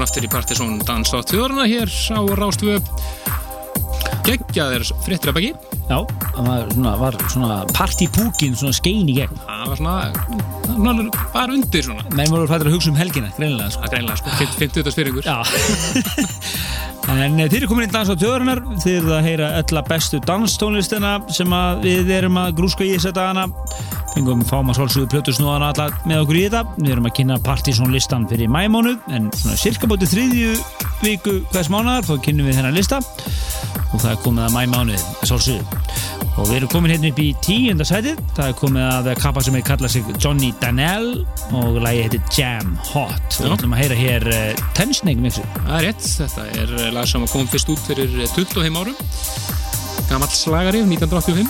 [0.06, 2.78] Aftur í Partiðsson Danstátt þjóðarna hér á Rástvö
[4.26, 5.50] geggjaðir frittir að baki.
[5.86, 5.98] Já,
[6.34, 9.42] það var svona, var svona partypúkin svona skein í gegn.
[9.46, 9.98] Það var svona,
[10.72, 12.06] svona bara undir svona.
[12.18, 13.86] Menn voru fættir að hugsa um helgina, greinilega sko.
[13.86, 15.38] Það greinlega sko, 50 þetta spyringur Já.
[17.06, 19.90] En eh, þið eru komin í dans á tjóðurinnar þið eru að heyra öll að
[19.92, 23.44] bestu danstónlistina sem að við erum að grúska í þess að dagana
[24.16, 26.62] fengum fáum að svolsögðu plötusnúðana alla með okkur í þetta.
[26.80, 30.54] Við erum að kynna partysónlistan fyrir mæmánuð en svona cirka bóti þriðju
[31.04, 33.02] viku hvers mánuðar þá kynnum við þennan lista.
[33.92, 35.84] Og það er komið að mæmánuð svolsögðu
[36.36, 38.20] og við erum komin hérna upp í tíunda sætið.
[38.36, 41.12] Það er komið að kappa sem er kallað sig Johnny Danell
[41.56, 43.40] og lagi heitir Jam Hot.
[43.40, 47.08] Við ætlum að heyra hér uh, Tensnake mixu Það er rétt, þetta er eh, lag
[47.10, 49.00] sem kom fyrst út fyrir eh, 25 árum.
[50.10, 51.48] Gamall slagari, 1985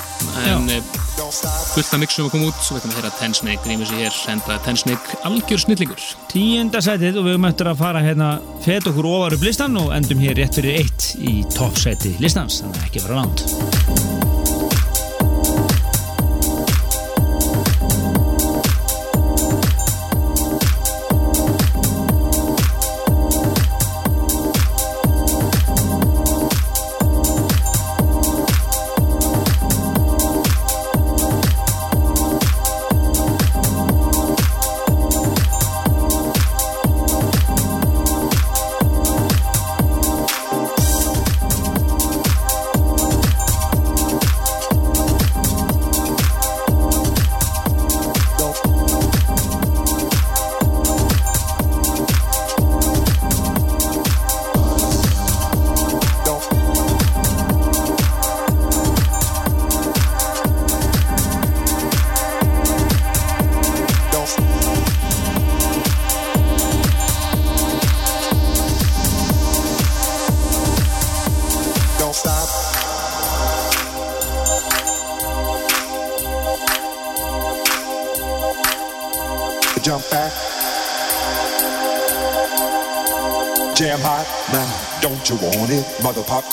[0.54, 1.05] En eh,
[1.44, 4.58] fullt af mixum að koma út veitum við að heyra Tensnake rýmur sig hér Enda
[4.66, 6.08] Tensnake algjör snillingur.
[6.32, 8.32] Tíunda sætið og við höfum eftir að fara hérna
[8.66, 12.84] fet okkur ofar upp listan og endum hér rétt fyrir eitt í toppsæti listans þannig
[12.84, 14.05] að ekki vera langt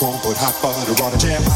[0.03, 1.52] Put hot butter on a jam.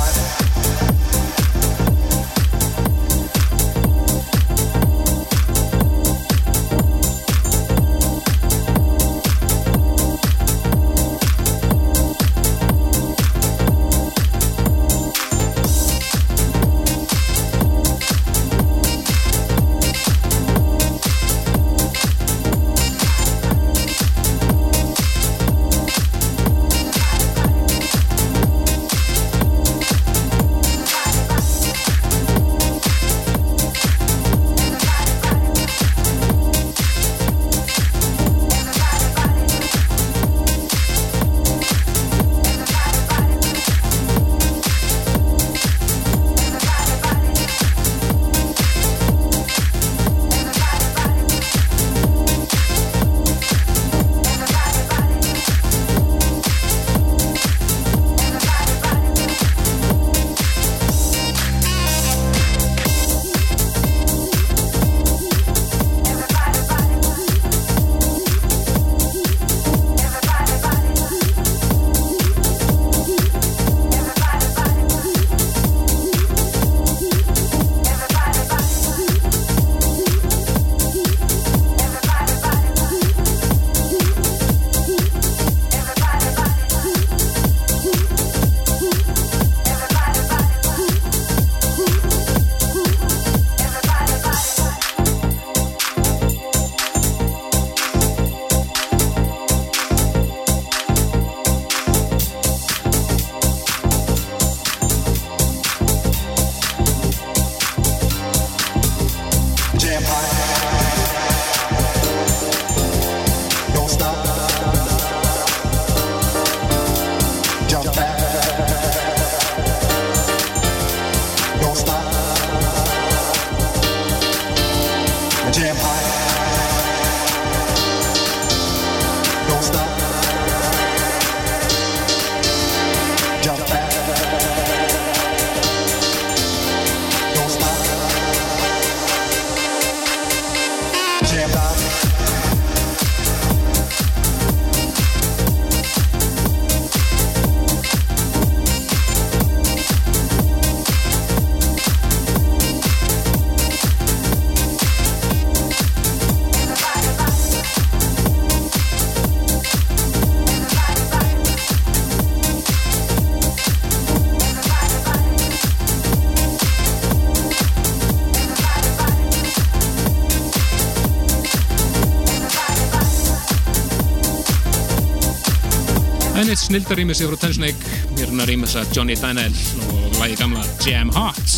[176.68, 179.53] Ennis snildarýmið sig frá Ten Snake Mér er hann að Johnny Daniel
[179.88, 181.53] og lagi gamla Jam Hot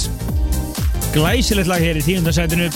[1.16, 2.68] Glæsilegt lag hér í tíundasætinu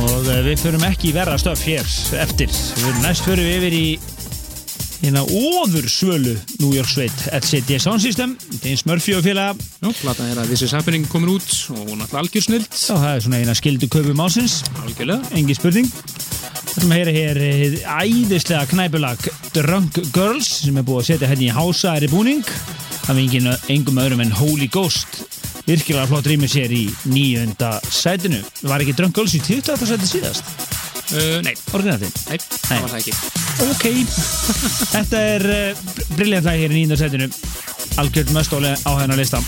[0.00, 1.84] og eh, við förum ekki í verra stöf hér
[2.22, 2.48] eftir.
[2.78, 3.84] Við næst förum við yfir í
[5.02, 9.58] hérna óður svölu New York Sveit LCD Sound System, James Murphy og félaga.
[9.82, 13.10] Já, platan er að This is Happening komin út og náttúrulega algjör snild og það
[13.12, 15.34] er svona eina skildu kaupum ásins Algjörlega.
[15.36, 15.90] Engi spurning
[16.70, 19.24] Við ætlum að heyra hér hið æðislega knæpulag
[19.56, 22.44] Drunk Girls sem er búið að setja hérna í hásæri búning.
[23.02, 25.18] Það er engin, engum öðrum en Holy Ghost.
[25.66, 28.38] Virkilega flott rýmur sér í nýjönda sætinu.
[28.62, 29.82] Var ekki Drunk Girls í 20.
[29.90, 30.54] sæti síðast?
[31.10, 33.16] Uh, Nei, orginatinn nei, það var það ekki.
[33.66, 33.86] Ok.
[34.92, 35.82] Þetta er uh,
[36.14, 37.32] brilljant lag hér í nýjönda sætinu.
[37.98, 39.42] Algjörð möstóli á hennar lista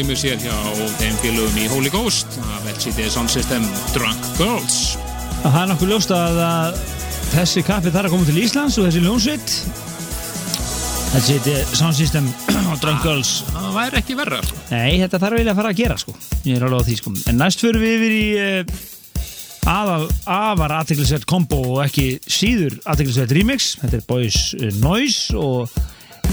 [0.00, 0.54] rýmur sér hjá
[0.96, 4.94] þeim félögum í Holy Ghost af LCD Sound System Drunk Girls.
[5.42, 6.78] Það er nokkuð ljóst að, að
[7.34, 9.56] þessi kappi þarf að koma til Íslands og þessi ljónsveit.
[11.20, 12.30] LCD Sound System
[12.72, 13.34] og Drunk Girls.
[13.50, 14.64] Það væri ekki verra, sko.
[14.70, 16.16] Nei, þetta þarf eiginlega að fara að gera sko.
[16.48, 17.14] Ég er alveg á því sko.
[17.20, 18.82] En næst fyrir við yfir í uh,
[19.74, 23.74] aðal afar aðteglisveit kombo og ekki síður aðteglisveit remix.
[23.84, 25.80] Þetta er Boys uh, Noise og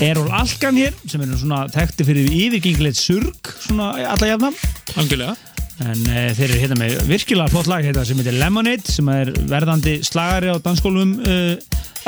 [0.04, 4.52] Errol Alkan hér sem er svona þekkti fyrir yfirgengilegt surg svona alla jafna.
[4.98, 5.36] Algjörlega.
[5.78, 9.30] en uh, þeir eru hérna með virkilega flott lag hérna sem heitir Lemonade sem er
[9.52, 11.54] verðandi slagari á dansskólum uh,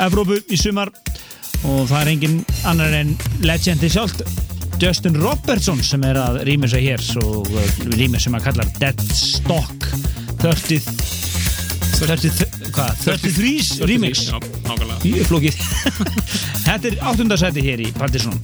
[0.02, 0.90] Evrópu í sumar.
[1.60, 3.12] Og það er engin annar en
[3.44, 4.24] legendi sjálft
[4.80, 9.06] Justin Robertson sem er að rýmur sig hér og uh, rýmur sem að kallar Dead
[9.14, 9.90] Stock
[10.40, 10.80] 30
[12.00, 14.30] 30, hvað, 33 remix.
[15.28, 15.58] flókið.
[16.66, 18.40] Þetta er áttundasæti hér í Partisan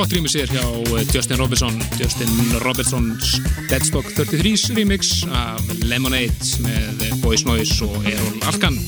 [0.00, 1.74] flott rýmur sér hjá eh, Justin Robertson.
[1.98, 2.30] Justin
[2.64, 3.34] Robertsons
[3.68, 8.78] Deadstock 33 remix af Lemonade með Boys Noise og Errol Alkan.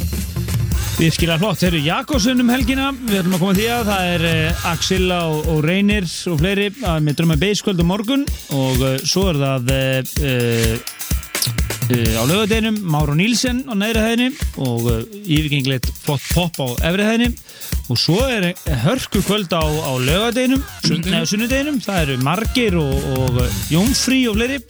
[0.96, 4.26] Virkilega flott, þeir eru Jakobsen um helgina Við ætlum að koma því að það er
[4.30, 8.24] uh, Axilla og, og Reynir og fleiri með dröma beiskvöld og morgun
[8.56, 10.92] og svo er það uh,
[11.92, 14.28] á lögadeginum Máru Nílsen á neðri hæðinni
[14.62, 14.88] og
[15.26, 17.30] yfirgengilegt flott pop á efri hæðinni.
[17.90, 18.52] Og svo er
[18.84, 21.80] hörku kvöld á, á lögadeginum Sunnudeginum.
[21.82, 23.42] Það eru Margir og, og
[23.72, 24.60] Jónfrí og fleiri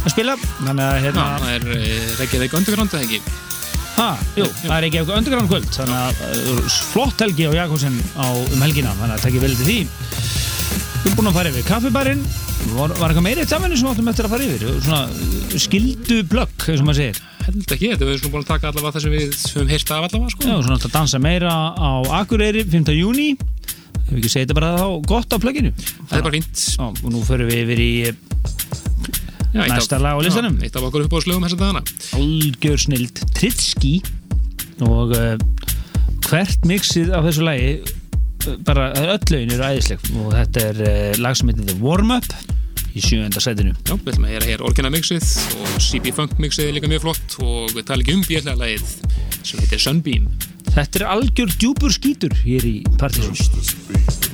[0.00, 0.36] að spila.
[0.58, 3.22] Þannig að hérna, það er eh, Reykjavík Underground, eða ekki?
[4.00, 5.68] ha, jú, það er ekki eitthvað underground kvöld.
[5.74, 6.60] Þannig að
[6.92, 9.78] flott helgi á Jakobsen á, um helgina, þannig að tekja vel til því
[11.00, 12.22] við erum búin að fara yfir kaffibarinn
[12.74, 16.18] var, var eitthvað meiri eitt saminu sem áttum eftir að fara yfir svona uh, skildu
[16.28, 18.92] plögg, eins og maður segir Held ekki, þetta við erum svona búin að taka allavega
[18.94, 20.44] það sem við höfum heyrt af allavega, sko.
[20.44, 21.90] Já, svona að dansa meira á
[22.20, 22.90] Akureyri 5.
[22.98, 26.64] júni Ef við ekki segja þetta bara þá gott á plögginu Það er bara fínt.
[26.76, 27.90] Já, og nú förum við yfir í
[29.50, 30.60] Já, eitt Næsta lag á listanum.
[30.60, 31.80] Já, eitt af okkur uppáðslögum þessa dagana.
[32.20, 33.96] algjör snild Tritski
[34.86, 35.32] og uh,
[36.28, 37.72] hvert mixið af þessu lagi
[38.66, 40.08] bara öll lögin eru æðisleg.
[40.22, 42.30] Og þetta er uh, lag sem heitir The Warm Up
[42.90, 43.74] í sjöunda sætinu.
[43.86, 45.28] Já, við ætlum að heyra hér orginal mixið
[45.60, 48.96] og CB Funk mixið er líka mjög flott og við tala ekki um björlega lagið
[49.44, 50.26] sem heitir Sunbeam.
[50.70, 54.29] Þetta er algjör djúpur skítur hér í Partiðsson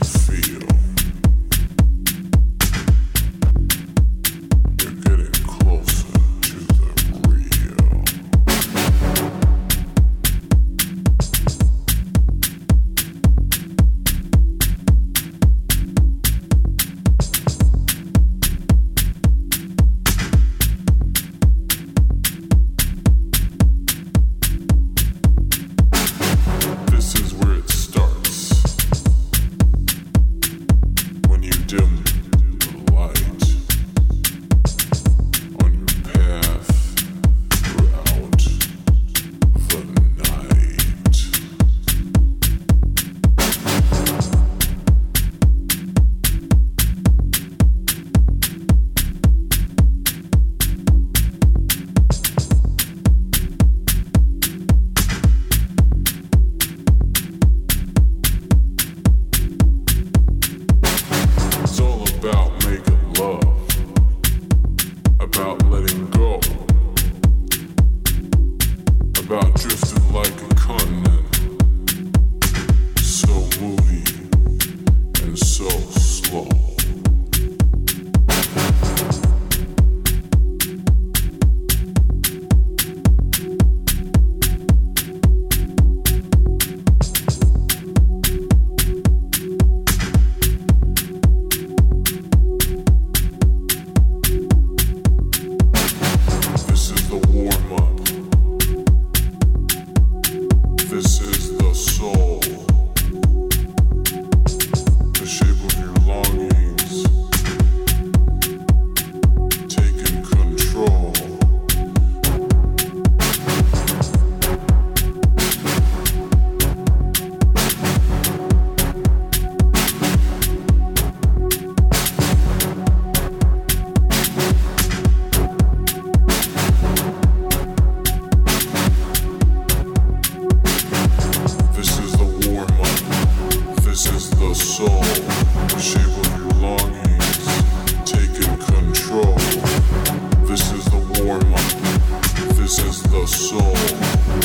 [143.27, 143.74] soul,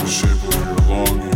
[0.08, 1.31] shivering longing.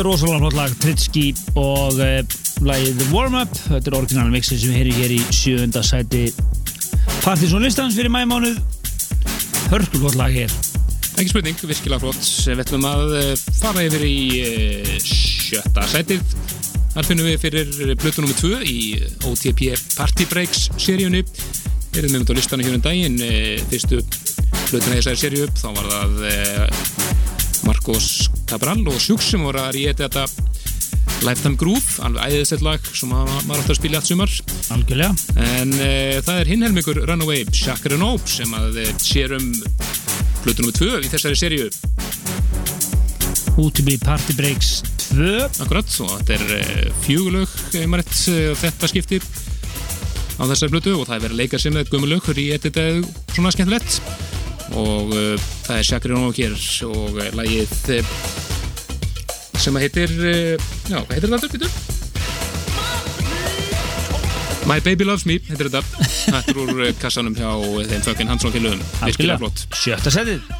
[0.00, 1.22] Þetta er rosalega flott lag Tritsky
[1.60, 5.18] og uh, lagið The Warm Up Þetta er orginal mixi sem við heyrim hér í
[5.28, 6.22] sjöunda sæti
[7.20, 8.56] Partizón listans fyrir mæmánuð
[9.68, 10.54] Hörku flott lag hér
[11.20, 12.22] Ekki spurning, virkilega flott.
[12.46, 16.22] Við ætlum að eh, fara yfir í eh, sjötta sætið.
[16.94, 18.32] Þar finnum við fyrir blötu nr.
[18.38, 18.78] 2 í
[19.28, 19.66] OTP
[19.98, 21.20] Party Breaks seríunni.
[21.90, 23.20] Við erum með á listanu hér um daginn.
[23.26, 24.00] eh, Fyrstu
[24.70, 26.84] blötuna í þessari seríu þá var það eh,
[27.68, 30.24] Marcos Cabral og Sjúks sem voru að ríða þetta
[31.22, 34.32] Lifetime Groove, alveg æðisett lag sem maður átti að spila allt sumar.
[34.74, 35.10] Algjörlega
[35.44, 39.50] En uh, það er hinn helmingur Runaway Chakra Nope sem að uh, sér um
[40.42, 40.72] blötu nr.
[40.80, 41.68] 2 í þessari seríu.
[43.60, 45.30] UTB Party Breaks 2
[45.62, 48.16] Akkurat, og þetta er uh, fjögulög einmaritt
[48.64, 49.20] þetta skipti
[50.40, 52.88] á þessari blötu og það er verið að leika sér með gömulög í þetta
[53.36, 54.00] svona skemmtilegt
[54.74, 56.56] og uh, það er Chakra Nope hér
[56.88, 57.78] og lagið
[59.60, 60.54] sem að heitir uh,
[60.88, 61.98] já, hvað heitir þetta aftur?
[64.70, 65.82] My Baby Loves Me heitir þetta.
[66.30, 69.64] Þetta er úr uh, kassanum hjá uh, þeim fucking Hansson félögum virkilega flott.
[69.76, 70.59] Sjötta sætið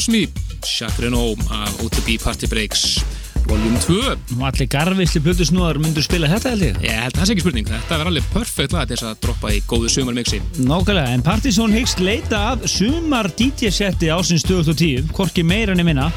[0.00, 0.26] Loves Me
[0.64, 3.04] Chakra Nope af OTB Party Breaks
[3.48, 3.94] Volume 2
[4.38, 6.78] og allir garfisli blöðusnúðar myndur spila þetta held ég.
[6.86, 9.52] Ég held að það sé ekki spurning, þetta verður alveg perfekt til þess að droppa
[9.52, 10.40] í góðu sumarmixi.
[10.60, 16.08] Nákvæmlega, en Partizón hyggst leita að sumar DJ-setti ásins 2010 hvorki meira enn minna.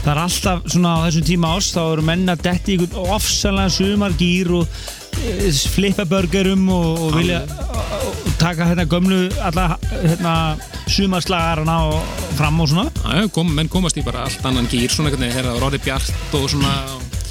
[0.00, 3.74] Það er alltaf svona á þessum tíma ás þá eru menna detti í einhvern ofsalega
[3.76, 4.80] sumargýr og
[5.20, 10.34] e, flippa burgerum og, og vilja og, taka hérna gömlu alla hérna
[10.88, 12.86] sumarslagarana og fram og svona
[13.34, 16.36] kom, menn komast í bara allt annan gýr svona einhvern veginn, þegar það orðið bjart
[16.38, 16.74] og svona.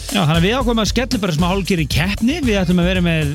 [0.08, 2.38] Já, þannig að við ákveðum að skella bara smá hálfgerð í keppni.
[2.46, 3.34] Við ætlum að vera með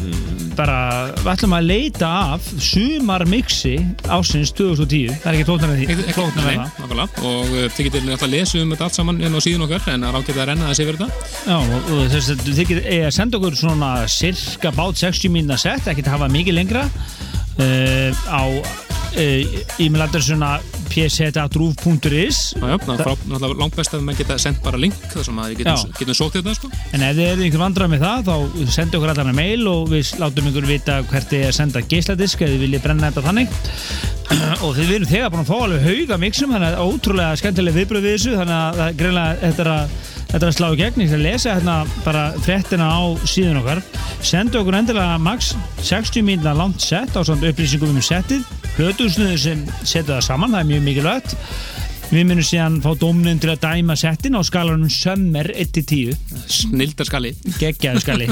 [0.56, 0.76] bara,
[1.18, 3.74] við ætlum að leita af sumarmixi
[4.08, 5.96] ásins 2010 það er ekki tóknar með því.
[6.16, 7.24] Flóknar með það nákvæmlega.
[7.28, 9.88] Og uh, þið getur alltaf að lesa um þetta allt saman inn á síðun okkar
[9.92, 11.30] en það er ágætt að renna þessi yfir þetta.
[11.46, 15.60] Já, og, og þess að þið getur að senda okkur svona cirka bát 60 mínuna
[15.60, 20.56] sett, ekki að hafa mikið lengra uh, á uh, e-mailadress svona
[23.26, 26.18] náttúrulega langt best að menn geta sendt bara link þar sem að við getum, getum
[26.18, 26.72] sótt þetta sko.
[26.92, 29.92] En ef þið eru einhver vandrað með það þá sendu okkur allan að mail og
[29.92, 33.26] við látum ykkur vita hvert þið er að senda geisladisk eða þið viljið brenna þetta
[33.28, 33.56] þannig.
[34.64, 38.06] Og þið erum þegar búin að fá alveg hauga mixum þannig að ótrúlega skemmtileg viðbröð
[38.06, 39.96] við þessu þannig að greinlega þetta er að,
[40.32, 41.04] þetta er að slá í gegn.
[41.04, 41.76] Ég skal lesa hérna
[42.06, 43.82] bara fréttina á síðun okkar.
[44.24, 45.52] Sendu okkur endilega max
[45.84, 48.44] 60 mínuna langt sett á svona upplýsingum um settið.
[48.78, 51.36] Hlutusnuðu sem setja það saman, það er mjög mikilvægt.
[52.12, 56.12] Við munum síðan fá dómnum til að dæma settin á skalanum sömmer 1-10
[56.52, 58.26] Snildarskali geggjaðu skali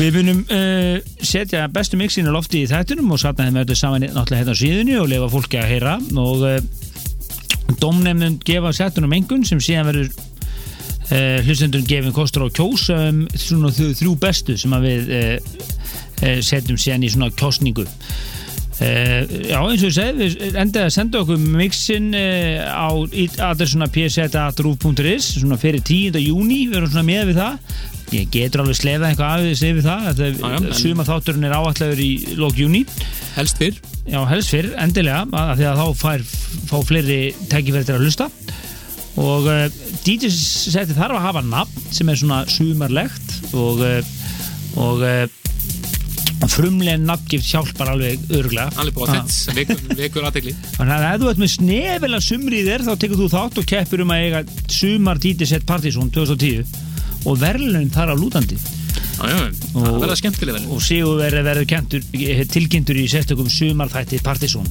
[0.00, 4.08] við munum uh, setja bestu mixin á lofti í þættunum og satna þeim verður saman
[4.08, 5.94] náttúrulega hérna á síðunni og lefa fólki að heyra.
[6.18, 6.58] Og uh,
[7.78, 10.27] domnefnum gefa settunum engun sem síðan verður
[11.12, 15.38] uh, hlustendur gefin kostur á kjós um, svona þrjú, þrjú bestu sem að við uh,
[16.44, 17.86] setjum síðan í svona kjosningu
[18.78, 22.86] Uh, já eins og ég segi við endaði að senda okkur mixin á
[23.48, 26.14] adressuna pset.ruf.is svona fyrir 10.
[26.22, 27.56] júni við erum svona með við það.
[28.14, 31.56] Ég getur alveg slefað eitthvað af þessi við það Já, já, en- suma þátturinn er
[31.58, 32.08] áallegur í
[32.38, 32.84] lók júni
[33.34, 33.82] Helst fyrr.
[34.08, 36.24] Já helst fyrr endilega að, að því að þá fær,
[36.70, 37.18] fá fleiri
[37.50, 38.30] tækifæri til að hlusta
[39.18, 39.66] og uh,
[40.06, 44.14] DJ seti þarf að hafa nafn sem er svona sumarlegt og uh,
[44.78, 45.26] og uh,
[46.48, 51.22] frumlega nafngift hjálpar alveg örgulega Alveg búið að þetta vekur, vekur aðtegli Þannig að ef
[51.22, 54.26] þú ert með snefila sumri í þér þá tekur þú þátt og keppur um að
[54.26, 56.86] eiga sumar Dítisett Partizón 2010
[57.26, 58.58] og verðlun þar á lútandi.
[59.18, 59.38] Já, já,
[59.72, 62.04] það verða skemmtilega vel og Sigur verður kentur,
[62.52, 64.66] tilkynntur í sérstökum sumarþætti Partizón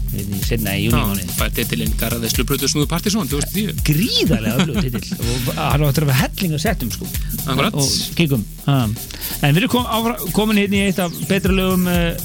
[0.48, 5.84] senna í júnímáni Fær titilinn Garðeslu Brutus Snúðu Partisón 2010 gríðarlega öflug titill og hann
[5.90, 7.10] áttur að vera helling að settum sko.
[7.44, 7.76] Akkurat.
[7.76, 8.78] og kíkum ha.
[8.88, 12.16] en við erum kom, áfra, komin hérna í eitt af betra lögum uh,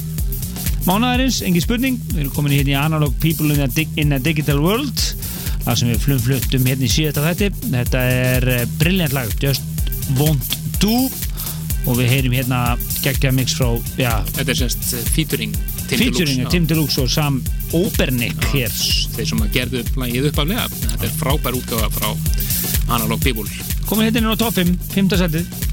[0.87, 1.99] mánaðarins, engin spurning.
[2.13, 3.69] Við erum komin hérna í Analog People in a,
[3.99, 5.03] in a Digital World
[5.63, 7.67] það sem við flum fluttum hérna í síðasta þætti.
[7.67, 9.72] Þetta er uh, brilliant lag Just
[10.19, 11.07] Won't Do
[11.83, 13.67] og við heyrim hérna geggja mix frá
[13.99, 15.55] já, Þetta er semst eh, featuring
[15.89, 17.41] Tim featuring Tim Deluxe og Sam
[17.75, 18.71] Obernick hér.
[19.15, 22.09] Þeir sem gerðu lagið uppaflega Þetta er frábær útgáfa frá
[22.93, 23.47] Analog People.
[23.87, 25.15] Komin hérna inn á top 5, 5.
[25.23, 25.72] setið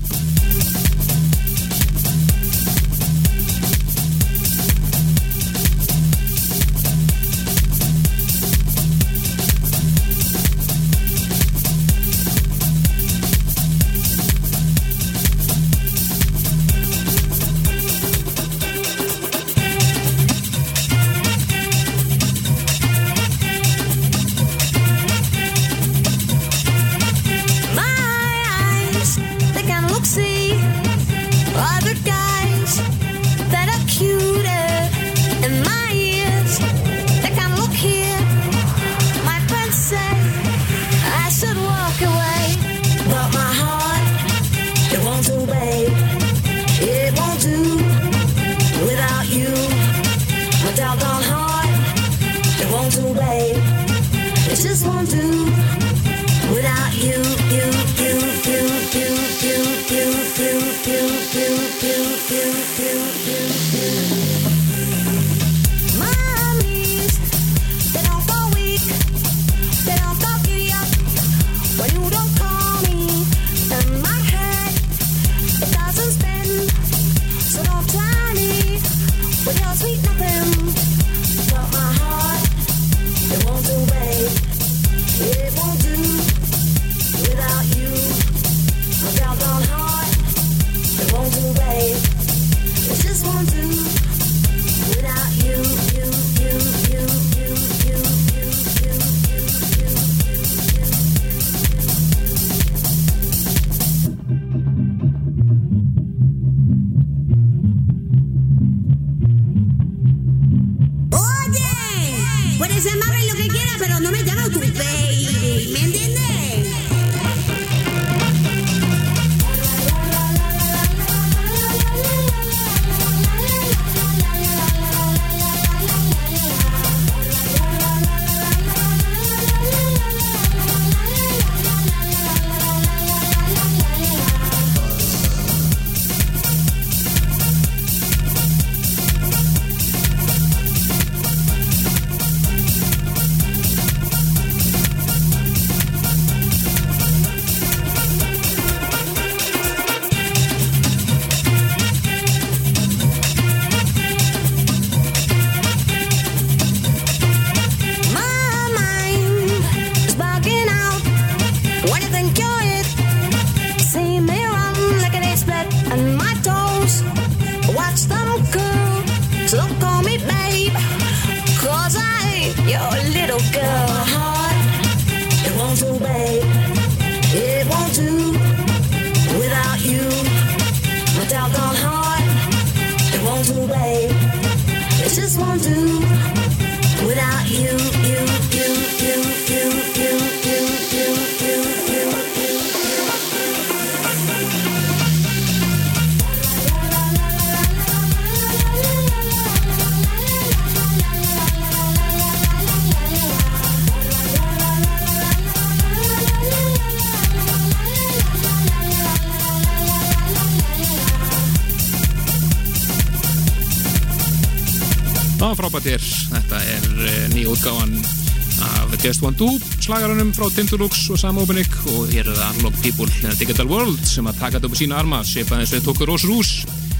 [219.40, 223.36] U2 slagarunum frá Tindulux og Sam Openik og hér er það Unlock People in a
[223.38, 226.08] Digital World sem að taka þetta upp á sína arma svipað eins og þeir tóku
[226.10, 226.50] Rósur Ús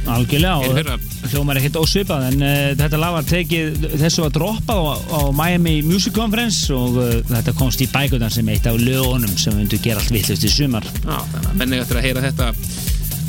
[0.08, 0.94] Algjörlega,
[1.28, 5.20] hljómar er ekkert ósvipað en uh, þetta lag var tekið þessu að droppa á, á
[5.36, 9.66] Miami Music Conference og uh, þetta komst í bækutan sem eitt af lögunum sem við
[9.66, 10.88] vundum gera allt vittlust í sumar.
[11.04, 12.50] Já, þannig að menninga eftir að heyra þetta.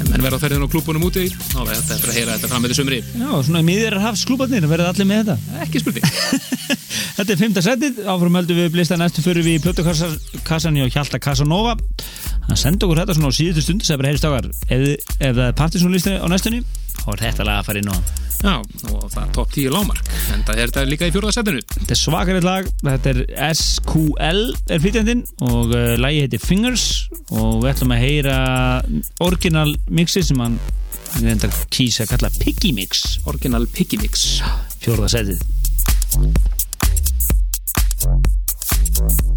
[0.07, 1.27] En verða á ferðin og klúbunum úti.
[1.51, 4.23] Þá verða þetta eftir að heyra þetta fram með þessumri Já, svona miður er hafs
[4.31, 5.61] klúbarnir verða allir með þetta.
[5.67, 6.07] Ekki spurning.
[7.21, 11.19] Þetta er fymta setið, áfram höldum við blista næstu fyrir við í plötukassan hjá Hjalta
[11.21, 11.75] Casanova
[12.47, 15.41] hann sendi okkur þetta svona á síðustu stundu sem bara heyrist ákar ef, ef það
[15.45, 16.63] er partysónlisti á næstunni
[16.95, 17.97] þá er þetta lag að fara inn á
[18.41, 18.55] Já,
[18.89, 21.61] og það er top 10 lámark en það er þetta líka í fjóraða setinu.
[21.75, 23.19] Þetta er svakarið lag, þetta er
[23.59, 25.21] SQL er flytjandinn.
[25.45, 26.85] Og uh, lagi heitir Fingers.
[27.29, 28.37] Og við ætlum að heyra
[29.21, 30.57] original mixi sem hann
[31.69, 33.19] kýsa að kalla Piggy Mix.
[33.29, 34.25] Original Piggy Mix.
[34.81, 35.45] Fjórða setið
[39.09, 39.30] you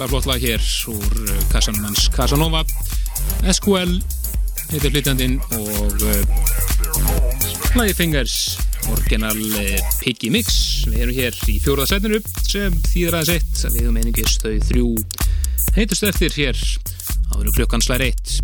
[0.00, 2.62] virkilega flott lag hér úr uh, kassanum hans Casanova
[3.52, 3.98] SQL
[4.70, 6.22] heitir flytjandinn og uh,
[7.70, 8.56] Fly Fingers,
[8.90, 10.86] orginal eh, Piggy Mix.
[10.88, 13.60] Við erum hér í fjóraða setinu sem þýðir aðeins eitt.
[13.74, 14.88] Við erum einingist þau þrjú
[15.76, 16.64] heitust eftir hér
[17.36, 18.40] áður klukkan slær eitt.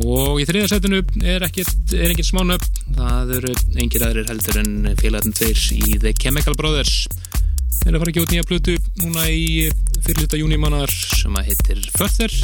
[0.00, 2.64] Og í þriða setinu er ekkert, er engin smánöp.
[2.96, 7.04] Það eru engir aðrir heldur en félagarnir tveir í The Chemical Brothers.
[7.80, 9.70] Þeir eru að fara ekki út nýja plötu núna í
[10.04, 12.34] fyrirluta júnimánar sem að heitir Fötter.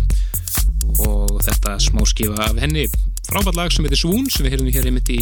[1.05, 2.87] Og þetta smá skifa af henni.
[3.27, 5.21] Frábært lag sem heitir Swoon sem við heyrðum hér einmitt í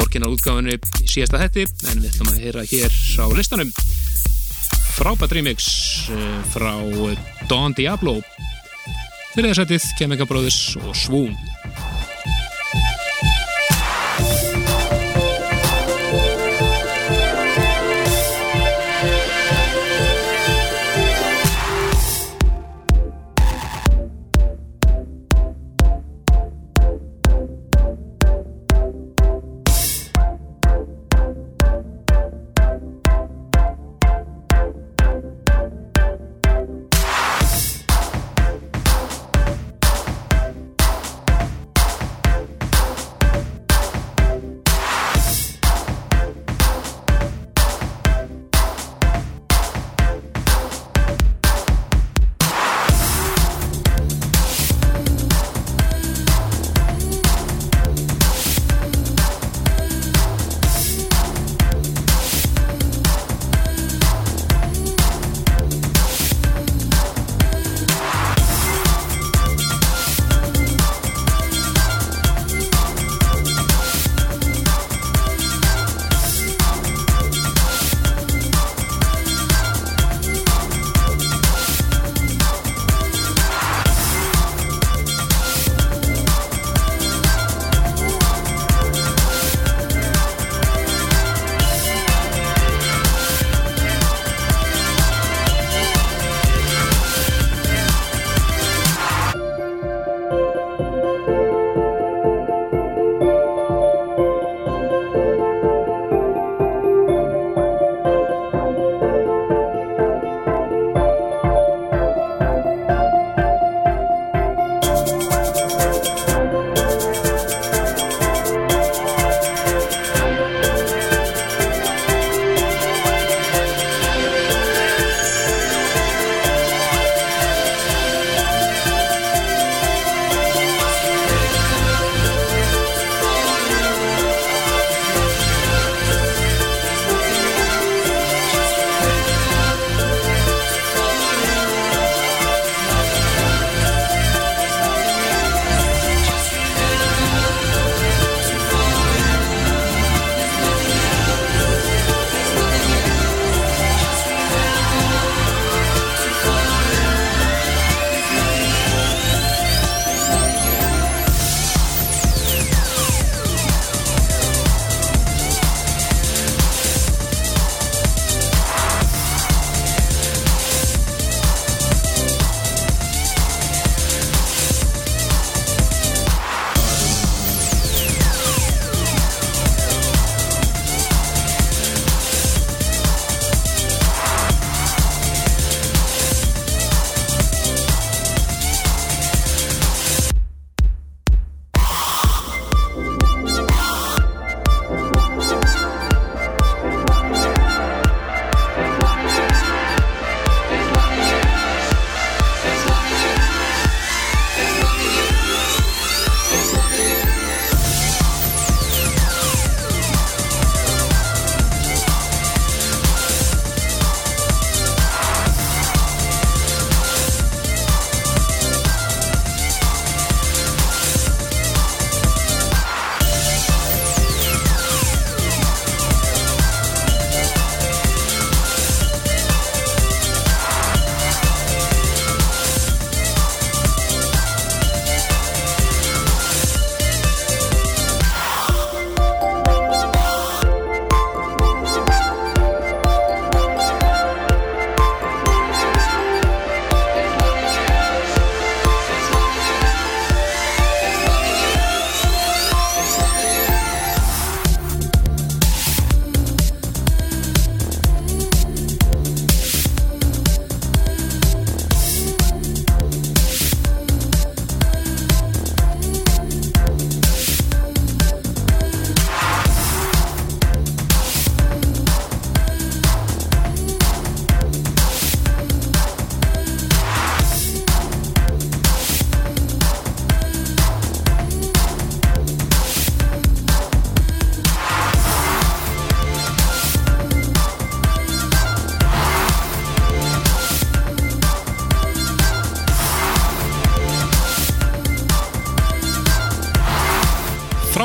[0.00, 3.72] orginal útgáfunni í síðasta hætti en við ætlum að heyra hér á listanum.
[4.92, 5.66] Frábært remix
[6.12, 6.74] eh, frá
[7.50, 8.20] Don Diablo.
[9.32, 11.36] Fyrir þess aðtið Chemical Brothers og Swoon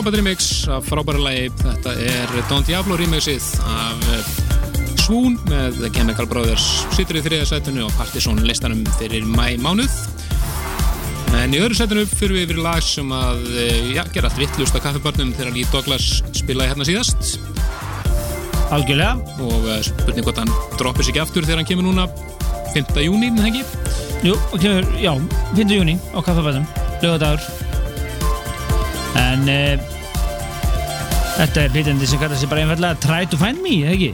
[0.08, 4.28] frábært remix af frábæra lagi þetta er Don Diablo remixið af eh,
[5.02, 6.64] Swoon með The Chemical Brothers
[6.96, 9.92] sittur í þriða sætunu og Partisan listanum fyrir mæ mánuð
[11.42, 14.80] en í öðru sætunu fyrir við yfir lag sem að eh, já, gera allt vittlust
[14.80, 16.08] á kaffibörnum þegar Lee Douglas
[16.40, 17.36] spilaði hérna síðast
[18.72, 22.08] Algjörlega og eh, spurning hvort hann droppir sig ekki aftur þegar hann kemur núna
[22.78, 22.96] 5.
[23.04, 24.32] júni, en það ekki?
[24.32, 25.12] Jú, kemur, já,
[25.52, 25.78] 5.
[25.82, 26.72] júni á kaffabætum,
[27.04, 27.44] lögadagur
[29.18, 29.97] en uh,
[31.38, 34.12] þetta er pitandi sem kallar sig bara einfallega Try to find me, ekki?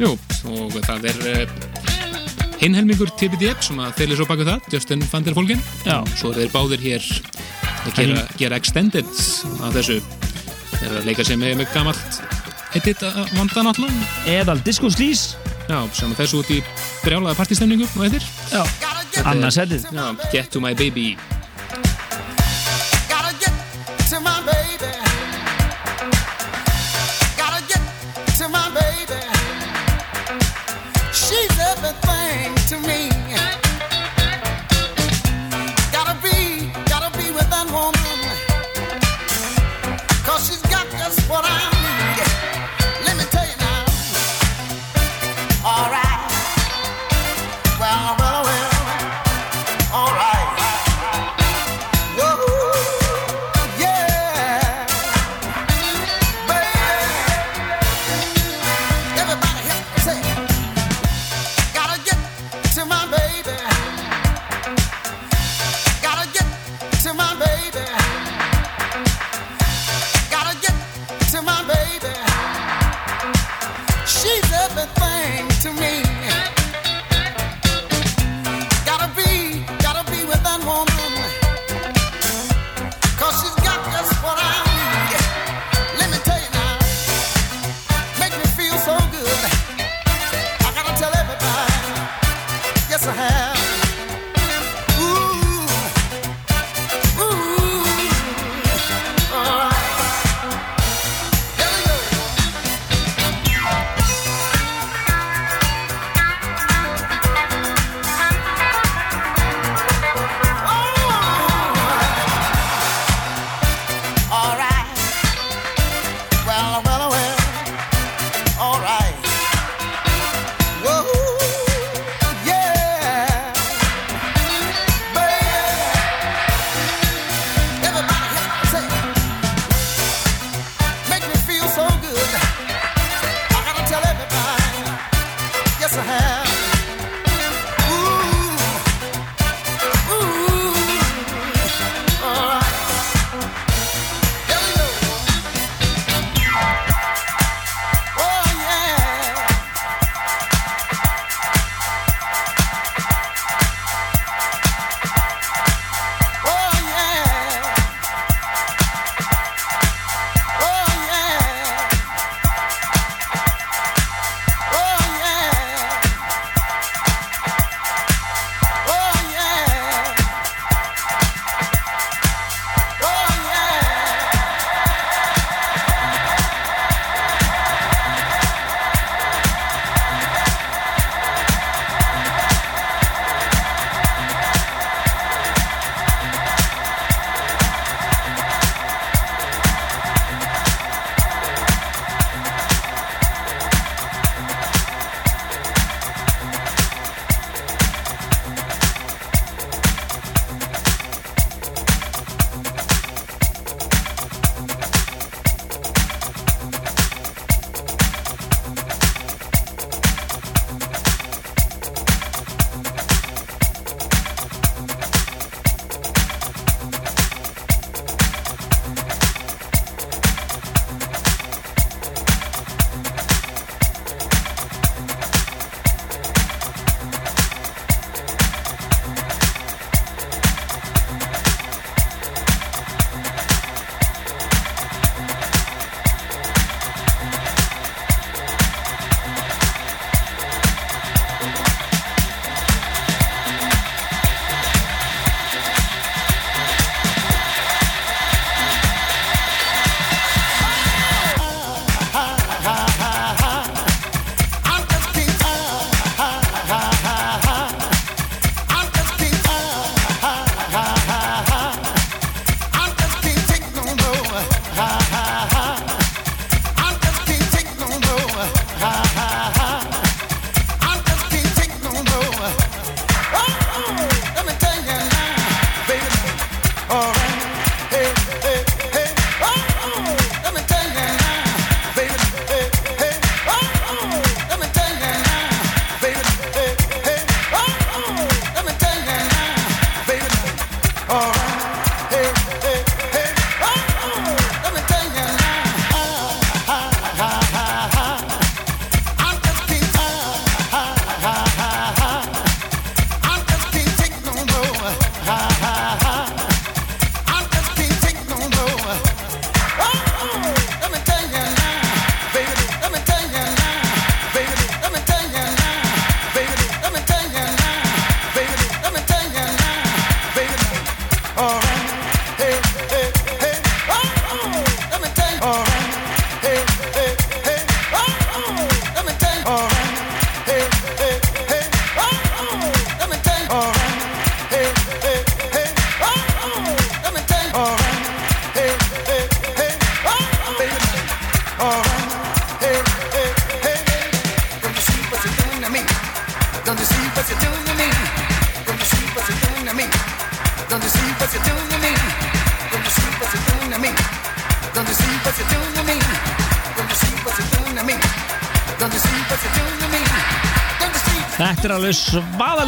[0.00, 0.14] Jú,
[0.48, 1.72] og það er uh,
[2.62, 5.98] hinhelmingur TBDF sem að þeirli svo baka það, Justin van der Folgen Já.
[6.16, 7.08] svo er þeir báðir hér
[7.82, 9.10] að gera, gera extended
[9.60, 9.98] af þessu.
[10.78, 12.22] Þeir eru að leika sig með, með gamalt
[12.78, 13.04] edit
[13.34, 15.36] vanda náttúrulega Eðal Disco Sleaze.
[15.68, 16.62] Já, sem að þessu út í
[17.02, 18.26] brjálaða partístemningu og eftir.
[18.54, 18.64] Já,
[19.26, 21.12] annars Já, Get to my baby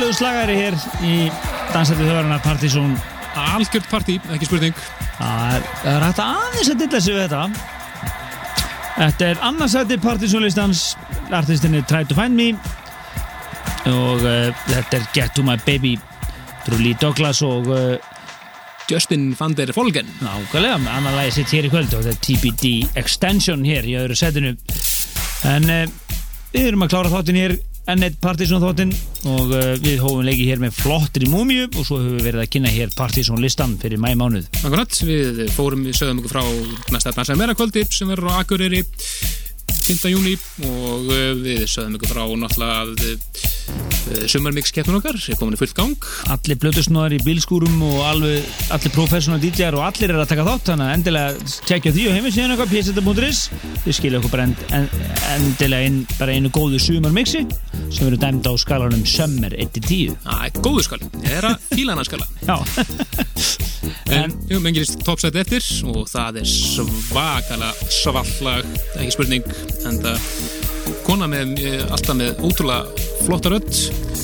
[0.04, 1.12] svaðalegu slagari hér í
[1.72, 2.90] Dansættu þjóðarinnar Partizón.
[3.40, 4.74] Algjört partí, ekki spurning.
[5.16, 5.64] Það er,
[5.94, 7.44] er hægt aðeins að dilla sig við þetta.
[8.98, 10.82] Þetta er annarsætti Partizónlistans
[11.32, 12.50] Artistinni Try to Find Me.
[13.88, 15.94] Og uh, þetta er Get to My Baby
[16.74, 17.96] Lee Douglas og uh,
[18.90, 23.00] Justin van der Folgen nákvæmlega, annar lagi sitt hér í kvöld og þetta er TBD
[23.00, 24.52] Extension hér í öðru setinu.
[25.48, 25.84] En uh,
[26.52, 27.58] við erum að klára þáttinn hér
[27.88, 28.92] enn eitt Partizón þáttinn
[29.30, 32.50] og uh, við hófum leikið hér með flottri múmiu og svo höfum við verið að
[32.54, 37.38] kynna hér Partizón listan fyrir mæmánuð Akkurat, við fórum, við sögðum okkur frá næsta dansa
[37.38, 40.08] meira kvöldi sem verður á Akureyri 5.
[40.12, 40.36] júni
[40.68, 43.53] og uh, við sögðum ykkur frá náttúrulega
[44.04, 46.08] að uh, sumarmix keppnum okkar er komin í fullt gang.
[46.32, 50.70] Allir blötusnóðar í bílskúrum og alveg, allir professional DJ-ar og allir er að taka þátt
[50.72, 53.42] þannig að endilega tjekkja því og heimil síðan eitthvað pseta.is
[53.84, 54.88] við skilja okkur bara end, en,
[55.34, 57.44] endilega inn bara einu góðu sumarmixi
[57.94, 61.94] sem verður dæmd á skalanum Summer 1-10 Það er góðu skali, ég er að fíla
[61.96, 62.28] hana skala.
[62.48, 62.56] Já.
[64.14, 68.68] En við höfum engilist topsætt eftir og það er svakalega svallag,
[68.98, 69.48] ekki spurning
[69.88, 70.63] en það
[71.06, 73.70] kona með eh, alltaf með ótrúlega flotta rödd.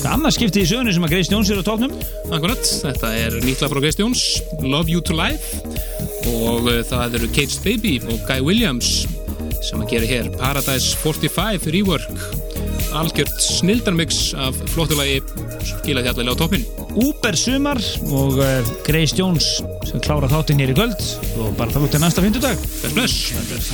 [0.01, 1.93] Það er annað skipti í sögunu sem að Grace Jones er á tóknum
[2.33, 4.25] Akkurat, þetta er nýtla frá Grace Jones
[4.65, 5.61] Love You To Life.
[6.31, 9.05] Og uh, það eru Caged Baby og Guy Williams
[9.67, 12.29] sem að gera hér Paradise 45 Rework.
[12.97, 15.21] Algjört snildarmix af flottulagi
[15.63, 16.65] skila því allavega á toppin
[16.97, 17.79] Uber Sumar
[18.11, 19.47] og uh, Grace Jones
[19.89, 21.01] sem klára þáttinn hér í kvöld.
[21.39, 22.57] Og bara það út til næsta fyndudag
[22.95, 23.17] Bless,
[23.49, 23.69] bless